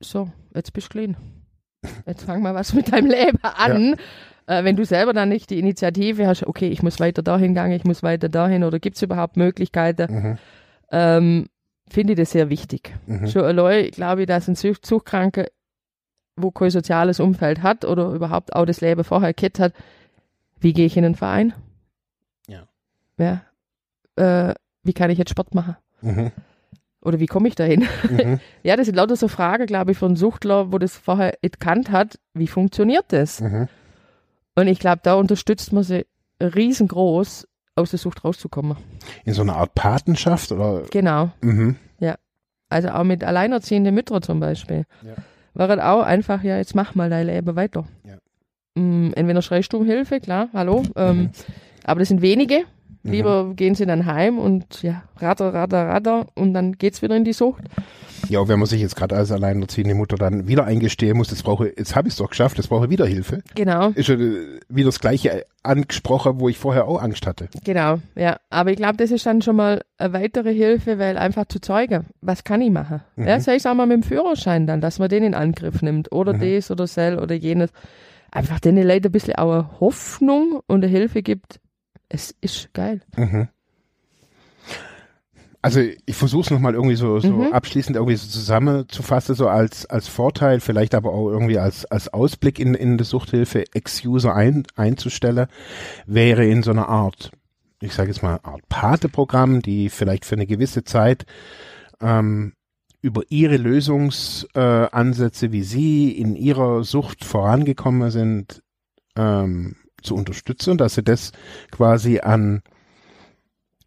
So, 0.00 0.30
jetzt 0.54 0.72
bist 0.72 0.88
du 0.88 0.90
clean. 0.92 1.16
Jetzt 2.06 2.24
fang 2.24 2.42
mal 2.42 2.54
was 2.54 2.74
mit 2.74 2.92
deinem 2.92 3.10
Leben 3.10 3.38
an. 3.42 3.96
Äh, 4.46 4.64
wenn 4.64 4.76
du 4.76 4.84
selber 4.84 5.12
dann 5.12 5.28
nicht 5.28 5.50
die 5.50 5.58
Initiative 5.58 6.26
hast, 6.26 6.44
okay, 6.46 6.68
ich 6.68 6.82
muss 6.82 7.00
weiter 7.00 7.22
dahin 7.22 7.54
gehen, 7.54 7.72
ich 7.72 7.84
muss 7.84 8.02
weiter 8.02 8.28
dahin 8.28 8.64
oder 8.64 8.78
gibt 8.78 8.96
es 8.96 9.02
überhaupt 9.02 9.36
Möglichkeiten, 9.36 10.12
Mhm. 10.12 10.38
Ähm, 10.90 11.46
finde 11.88 12.12
ich 12.12 12.18
das 12.18 12.30
sehr 12.30 12.50
wichtig. 12.50 12.94
Mhm. 13.06 13.28
Schon 13.28 13.44
allein 13.44 13.90
glaube 13.90 14.22
ich, 14.22 14.26
dass 14.26 14.48
ein 14.48 14.54
Sucht 14.54 14.86
Suchtkranker, 14.86 15.46
wo 16.36 16.50
kein 16.50 16.70
soziales 16.70 17.20
Umfeld 17.20 17.62
hat 17.62 17.84
oder 17.84 18.10
überhaupt 18.12 18.54
auch 18.54 18.66
das 18.66 18.80
Leben 18.80 19.04
vorher 19.04 19.34
gehabt 19.34 19.58
hat, 19.58 19.72
wie 20.60 20.72
gehe 20.72 20.86
ich 20.86 20.96
in 20.96 21.04
einen 21.04 21.14
Verein? 21.14 21.54
Ja. 22.46 22.68
Ja. 23.18 23.42
Äh, 24.16 24.54
wie 24.82 24.92
kann 24.92 25.10
ich 25.10 25.18
jetzt 25.18 25.30
Sport 25.30 25.54
machen? 25.54 25.76
Mhm. 26.00 26.32
Oder 27.00 27.20
wie 27.20 27.26
komme 27.26 27.48
ich 27.48 27.54
dahin? 27.54 27.86
Mhm. 28.08 28.40
Ja, 28.62 28.76
das 28.76 28.86
sind 28.86 28.96
lauter 28.96 29.16
so 29.16 29.28
Fragen, 29.28 29.66
glaube 29.66 29.92
ich, 29.92 29.98
von 29.98 30.16
Suchtler, 30.16 30.72
wo 30.72 30.78
das 30.78 30.96
vorher 30.96 31.38
nicht 31.42 31.60
kannt 31.60 31.90
hat. 31.90 32.18
Wie 32.34 32.48
funktioniert 32.48 33.06
das? 33.08 33.40
Mhm. 33.40 33.68
Und 34.56 34.66
ich 34.66 34.80
glaube, 34.80 35.00
da 35.02 35.14
unterstützt 35.14 35.72
man 35.72 35.84
sie 35.84 36.06
riesengroß, 36.42 37.46
aus 37.78 37.90
der 37.90 37.98
Sucht 37.98 38.24
rauszukommen. 38.24 38.76
In 39.24 39.34
so 39.34 39.42
einer 39.42 39.56
Art 39.56 39.74
Patenschaft 39.74 40.52
oder? 40.52 40.82
Genau. 40.90 41.30
Mhm. 41.40 41.76
Also 42.68 42.90
auch 42.90 43.04
mit 43.04 43.24
alleinerziehenden 43.24 43.94
Müttern 43.94 44.22
zum 44.22 44.40
Beispiel. 44.40 44.84
Ja. 45.02 45.14
War 45.54 45.68
halt 45.68 45.80
auch 45.80 46.02
einfach, 46.02 46.42
ja, 46.42 46.58
jetzt 46.58 46.74
mach 46.74 46.94
mal 46.94 47.08
dein 47.08 47.26
Leben 47.26 47.56
weiter. 47.56 47.84
Ja. 48.04 48.16
Mm, 48.80 49.12
entweder 49.14 49.42
schreist 49.42 49.72
du 49.72 49.78
um 49.78 49.86
Hilfe, 49.86 50.20
klar, 50.20 50.48
hallo. 50.52 50.82
Ähm, 50.94 51.30
aber 51.84 52.00
das 52.00 52.08
sind 52.08 52.20
wenige. 52.20 52.64
Mhm. 53.02 53.10
Lieber 53.10 53.52
gehen 53.54 53.74
sie 53.74 53.86
dann 53.86 54.06
heim 54.06 54.38
und 54.38 54.82
ja, 54.82 55.04
ratter, 55.16 55.54
ratter, 55.54 55.88
ratter 55.88 56.26
und 56.34 56.52
dann 56.52 56.72
geht's 56.72 57.00
wieder 57.00 57.16
in 57.16 57.24
die 57.24 57.32
Sucht. 57.32 57.64
Ja, 58.28 58.46
wenn 58.48 58.58
man 58.58 58.66
sich 58.66 58.80
jetzt 58.80 58.96
gerade 58.96 59.16
als 59.16 59.30
alleinerziehende 59.32 59.94
Mutter 59.94 60.16
dann 60.16 60.46
wieder 60.48 60.64
eingestehen 60.64 61.16
muss, 61.16 61.30
jetzt 61.30 61.42
brauche 61.44 61.66
jetzt 61.76 61.96
habe 61.96 62.08
ich 62.08 62.14
es 62.14 62.18
doch 62.18 62.30
geschafft, 62.30 62.56
jetzt 62.58 62.68
brauche 62.68 62.84
ich 62.84 62.90
wieder 62.90 63.06
Hilfe. 63.06 63.42
Genau, 63.54 63.88
Ist 63.90 64.08
ja 64.08 64.14
äh, 64.16 64.60
wieder 64.68 64.86
das 64.88 65.00
gleiche 65.00 65.44
angesprochen, 65.62 66.40
wo 66.40 66.48
ich 66.48 66.58
vorher 66.58 66.86
auch 66.86 67.02
Angst 67.02 67.26
hatte. 67.26 67.48
genau, 67.64 67.98
ja. 68.14 68.38
Aber 68.50 68.70
ich 68.70 68.76
glaube, 68.76 68.96
das 68.96 69.10
ist 69.10 69.26
dann 69.26 69.42
schon 69.42 69.56
mal 69.56 69.82
eine 69.98 70.12
weitere 70.12 70.54
Hilfe, 70.54 70.98
weil 70.98 71.18
einfach 71.18 71.46
zu 71.46 71.60
zeigen, 71.60 72.06
was 72.20 72.44
kann 72.44 72.60
ich 72.62 72.70
machen. 72.70 73.02
Mhm. 73.16 73.26
Ja, 73.26 73.40
sei 73.40 73.56
es 73.56 73.66
auch 73.66 73.74
mal 73.74 73.86
mit 73.86 73.96
dem 73.96 74.02
Führerschein 74.02 74.66
dann, 74.66 74.80
dass 74.80 74.98
man 74.98 75.08
den 75.08 75.22
in 75.24 75.34
Angriff 75.34 75.82
nimmt 75.82 76.10
oder 76.12 76.32
Mhm. 76.34 76.40
das 76.40 76.70
oder 76.70 76.86
sel 76.86 77.18
oder 77.18 77.34
jenes. 77.34 77.70
Einfach 78.30 78.60
den 78.60 78.76
Leuten 78.76 79.06
ein 79.06 79.12
bisschen 79.12 79.34
auch 79.36 79.52
eine 79.52 79.80
Hoffnung 79.80 80.60
und 80.66 80.84
eine 80.84 80.86
Hilfe 80.92 81.22
gibt. 81.22 81.60
Es 82.08 82.34
ist 82.40 82.72
geil. 82.74 83.00
Mhm. 83.16 83.48
Also 85.60 85.80
ich 85.80 86.14
versuche 86.14 86.42
es 86.42 86.50
nochmal 86.50 86.74
irgendwie 86.74 86.94
so, 86.94 87.18
so 87.18 87.28
Mhm. 87.32 87.52
abschließend 87.52 87.96
irgendwie 87.96 88.16
so 88.16 88.28
zusammenzufassen, 88.28 89.34
so 89.34 89.48
als, 89.48 89.86
als 89.86 90.06
Vorteil, 90.06 90.60
vielleicht 90.60 90.94
aber 90.94 91.12
auch 91.12 91.28
irgendwie 91.30 91.58
als, 91.58 91.84
als 91.86 92.12
Ausblick 92.12 92.60
in, 92.60 92.74
in 92.74 92.96
die 92.96 93.04
Suchthilfe 93.04 93.64
Ex-User 93.74 94.34
ein, 94.34 94.64
einzustellen, 94.76 95.48
wäre 96.06 96.46
in 96.46 96.62
so 96.62 96.70
einer 96.70 96.88
Art, 96.88 97.32
ich 97.80 97.92
sage 97.92 98.10
jetzt 98.10 98.22
mal, 98.22 98.38
Art 98.44 98.68
Pate-Programm, 98.68 99.60
die 99.60 99.88
vielleicht 99.88 100.24
für 100.24 100.36
eine 100.36 100.46
gewisse 100.46 100.84
Zeit 100.84 101.26
ähm, 102.00 102.52
über 103.00 103.22
ihre 103.28 103.56
Lösungsansätze, 103.56 105.46
äh, 105.46 105.52
wie 105.52 105.62
sie 105.62 106.12
in 106.12 106.36
ihrer 106.36 106.84
Sucht 106.84 107.24
vorangekommen 107.24 108.10
sind, 108.10 108.62
ähm, 109.16 109.74
zu 110.02 110.14
unterstützen, 110.14 110.78
dass 110.78 110.94
sie 110.94 111.02
das 111.02 111.32
quasi 111.72 112.20
an 112.20 112.62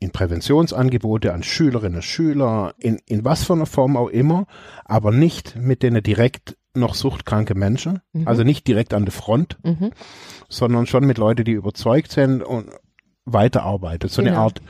in 0.01 0.11
Präventionsangebote 0.11 1.31
an 1.31 1.43
Schülerinnen 1.43 1.97
und 1.97 2.01
Schüler, 2.03 2.73
in, 2.79 2.97
in 3.05 3.23
was 3.23 3.43
für 3.45 3.53
einer 3.53 3.67
Form 3.67 3.95
auch 3.95 4.09
immer, 4.09 4.47
aber 4.83 5.11
nicht 5.11 5.55
mit 5.55 5.83
denen 5.83 6.01
direkt 6.03 6.57
noch 6.73 6.95
suchtkranke 6.95 7.53
Menschen, 7.53 7.99
Mhm. 8.11 8.27
also 8.27 8.43
nicht 8.43 8.67
direkt 8.67 8.93
an 8.95 9.05
der 9.05 9.11
Front, 9.11 9.57
Mhm. 9.63 9.91
sondern 10.49 10.87
schon 10.87 11.05
mit 11.05 11.17
Leuten, 11.19 11.43
die 11.43 11.51
überzeugt 11.51 12.11
sind 12.11 12.41
und 12.43 12.65
weiterarbeiten. 13.25 14.09
So 14.09 14.21
eine 14.21 14.31
Genau. 14.31 14.41
Art 14.43 14.61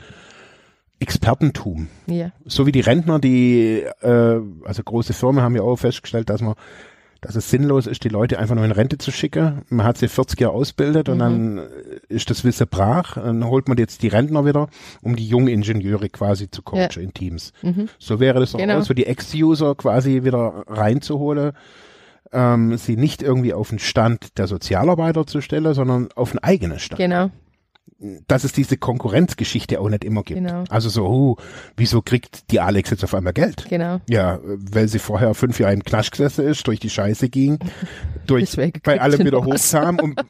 Expertentum. 1.00 1.88
Ja, 2.06 2.30
So 2.44 2.66
wie 2.66 2.72
die 2.72 2.80
Rentner, 2.80 3.18
die, 3.18 3.82
äh, 4.02 4.40
also 4.64 4.82
große 4.84 5.12
Firmen 5.14 5.42
haben 5.42 5.56
ja 5.56 5.62
auch 5.62 5.76
festgestellt, 5.76 6.28
dass 6.30 6.42
man 6.42 6.54
dass 7.22 7.36
es 7.36 7.48
sinnlos 7.48 7.86
ist, 7.86 8.04
die 8.04 8.08
Leute 8.10 8.38
einfach 8.38 8.54
nur 8.56 8.64
in 8.64 8.72
Rente 8.72 8.98
zu 8.98 9.10
schicken. 9.12 9.62
Man 9.70 9.86
hat 9.86 9.96
sie 9.96 10.08
40 10.08 10.38
Jahre 10.40 10.52
ausgebildet 10.54 11.08
und 11.08 11.16
Mhm. 11.16 11.20
dann 11.20 11.60
ist 12.08 12.28
das 12.28 12.44
Wissen 12.44 12.66
brach. 12.68 13.14
Dann 13.14 13.46
holt 13.46 13.68
man 13.68 13.78
jetzt 13.78 14.02
die 14.02 14.08
Rentner 14.08 14.44
wieder, 14.44 14.68
um 15.02 15.16
die 15.16 15.26
jungen 15.26 15.48
Ingenieure 15.48 16.08
quasi 16.10 16.50
zu 16.50 16.62
coachen 16.62 17.00
in 17.02 17.14
Teams. 17.14 17.52
mhm. 17.62 17.88
So 17.98 18.20
wäre 18.20 18.40
das 18.40 18.52
doch 18.52 18.58
Genau. 18.58 18.78
auch, 18.80 18.82
so 18.82 18.92
die 18.92 19.06
Ex-User 19.06 19.74
quasi 19.76 20.24
wieder 20.24 20.64
reinzuholen, 20.66 21.52
ähm, 22.32 22.76
sie 22.76 22.96
nicht 22.96 23.22
irgendwie 23.22 23.52
auf 23.54 23.68
den 23.70 23.78
Stand 23.78 24.38
der 24.38 24.46
Sozialarbeiter 24.46 25.26
zu 25.26 25.40
stellen, 25.40 25.74
sondern 25.74 26.08
auf 26.16 26.32
einen 26.32 26.38
eigenen 26.40 26.78
Stand. 26.78 26.98
genau, 26.98 27.30
Dass 28.26 28.42
es 28.42 28.52
diese 28.52 28.76
Konkurrenzgeschichte 28.78 29.80
auch 29.80 29.88
nicht 29.88 30.02
immer 30.02 30.24
gibt. 30.24 30.40
Genau. 30.40 30.64
Also 30.70 30.88
so, 30.88 31.06
oh, 31.06 31.36
wieso 31.76 32.02
kriegt 32.02 32.50
die 32.50 32.58
Alex 32.58 32.90
jetzt 32.90 33.04
auf 33.04 33.14
einmal 33.14 33.32
Geld? 33.32 33.64
genau. 33.68 34.00
Ja, 34.10 34.40
weil 34.42 34.88
sie 34.88 34.98
vorher 34.98 35.34
fünf 35.34 35.60
Jahre 35.60 35.74
im 35.74 35.84
Knast 35.84 36.10
gesessen 36.10 36.44
ist, 36.46 36.66
durch 36.66 36.80
die 36.80 36.90
Scheiße 36.90 37.28
ging, 37.28 37.60
durch 38.26 38.56
bei 38.82 39.00
allem 39.00 39.24
wieder 39.24 39.44
hochkam 39.44 40.00
und, 40.00 40.20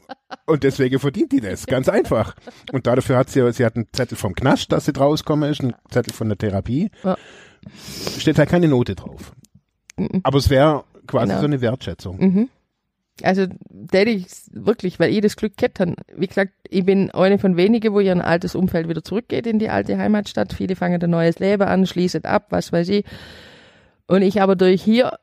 und 0.44 0.62
deswegen 0.64 0.98
verdient 0.98 1.32
die 1.32 1.40
das. 1.40 1.66
Ganz 1.66 1.88
einfach. 1.88 2.36
Und 2.72 2.86
dafür 2.86 3.16
hat 3.16 3.30
sie, 3.30 3.50
sie 3.54 3.64
hat 3.64 3.76
einen 3.76 3.86
Zettel 3.92 4.18
vom 4.18 4.34
Knast, 4.34 4.70
dass 4.70 4.84
sie 4.84 4.92
rauskommen 4.94 5.50
ist, 5.50 5.62
einen 5.62 5.74
Zettel 5.90 6.12
von 6.12 6.28
der 6.28 6.36
Therapie. 6.36 6.90
Ja. 7.04 7.16
Steht 8.18 8.38
halt 8.38 8.50
keine 8.50 8.68
Note 8.68 8.94
drauf. 8.96 9.32
Mhm. 9.96 10.20
Aber 10.24 10.36
es 10.36 10.50
wäre 10.50 10.84
quasi 11.06 11.28
Genau. 11.28 11.40
so 11.40 11.46
eine 11.46 11.60
Wertschätzung. 11.62 12.18
Mhm. 12.20 12.48
Also, 13.22 13.46
der 13.68 14.06
ich 14.06 14.26
wirklich, 14.52 14.98
weil 14.98 15.12
ich 15.12 15.20
das 15.20 15.36
Glück 15.36 15.56
gehabt 15.56 15.80
habe. 15.80 15.94
Wie 16.16 16.26
gesagt, 16.26 16.52
ich 16.68 16.84
bin 16.84 17.10
eine 17.10 17.38
von 17.38 17.56
wenigen, 17.56 17.92
wo 17.92 18.00
ihr 18.00 18.12
ein 18.12 18.22
altes 18.22 18.54
Umfeld 18.54 18.88
wieder 18.88 19.04
zurückgeht 19.04 19.46
in 19.46 19.58
die 19.58 19.68
alte 19.68 19.98
Heimatstadt. 19.98 20.54
Viele 20.54 20.76
fangen 20.76 21.02
ein 21.02 21.10
neues 21.10 21.38
Leben 21.38 21.62
an, 21.62 21.86
schließen 21.86 22.24
ab, 22.24 22.46
was 22.50 22.72
weiß 22.72 22.88
ich. 22.88 23.04
Und 24.06 24.22
ich 24.22 24.40
aber 24.40 24.56
durch 24.56 24.82
hier, 24.82 25.18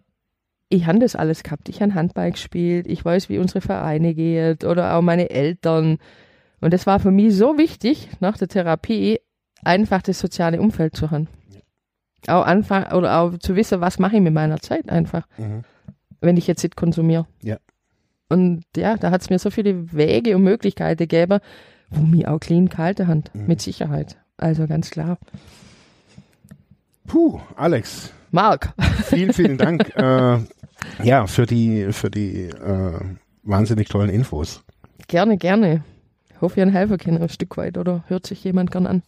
ich 0.70 0.86
habe 0.86 1.00
das 1.00 1.16
alles 1.16 1.42
gehabt. 1.42 1.68
Ich 1.68 1.82
habe 1.82 1.96
Handball 1.96 2.32
gespielt, 2.32 2.86
ich 2.88 3.04
weiß, 3.04 3.28
wie 3.28 3.40
unsere 3.40 3.62
Vereine 3.62 4.14
gehen 4.14 4.58
oder 4.66 4.96
auch 4.96 5.02
meine 5.02 5.32
Eltern. 5.32 5.98
Und 6.62 6.74
das 6.74 6.86
war 6.86 7.00
für 7.00 7.12
mich 7.12 7.36
so 7.36 7.58
wichtig, 7.58 8.10
nach 8.20 8.38
der 8.38 8.50
Therapie, 8.50 9.20
einfach 9.64 10.02
das 10.04 10.20
soziale 10.20 10.62
Umfeld 10.62 10.96
zu 10.96 11.10
haben. 11.10 11.28
Auch 12.28 12.46
anfangen, 12.46 12.94
oder 12.94 13.20
auch 13.20 13.38
zu 13.40 13.56
wissen, 13.56 13.82
was 13.82 13.98
mache 13.98 14.18
ich 14.18 14.22
mit 14.22 14.34
meiner 14.34 14.60
Zeit 14.60 14.90
einfach 14.90 15.26
Mhm. 15.38 15.64
wenn 16.22 16.38
ich 16.38 16.48
jetzt 16.48 16.64
nicht 16.64 16.76
konsumiere. 16.76 17.26
Ja. 17.42 17.58
Und 18.30 18.64
ja, 18.78 18.96
da 18.96 19.12
hat 19.12 19.22
es 19.22 19.30
mir 19.30 19.40
so 19.40 19.50
viele 19.50 19.92
Wege 19.92 20.36
und 20.36 20.44
Möglichkeiten 20.44 20.98
gegeben, 21.00 21.40
wo 21.90 22.02
mir 22.02 22.32
auch 22.32 22.40
clean 22.40 22.70
kalte 22.70 23.08
Hand, 23.08 23.32
Mhm. 23.34 23.48
mit 23.48 23.62
Sicherheit. 23.62 24.18
Also 24.38 24.68
ganz 24.68 24.92
klar. 24.92 25.18
Puh, 27.08 27.40
Alex, 27.56 28.14
Marc, 28.32 28.74
vielen, 29.06 29.34
vielen 29.34 29.58
Dank 29.58 29.90
äh, 29.96 30.38
ja, 31.04 31.26
für 31.28 31.46
die, 31.48 31.92
für 31.92 32.12
die 32.12 32.44
äh, 32.46 33.00
wahnsinnig 33.44 33.90
tollen 33.90 34.10
Infos. 34.10 34.64
gerne, 35.08 35.38
gerne. 35.38 35.84
Ich 36.30 36.42
hoffe, 36.42 36.60
ihr 36.60 36.72
helfen 36.72 36.98
können 36.98 37.22
ein 37.22 37.30
Stück 37.30 37.58
weit 37.58 37.78
oder 37.78 38.04
hört 38.08 38.28
sich 38.28 38.44
jemand 38.44 38.72
gern 38.72 38.86
an. 38.88 39.04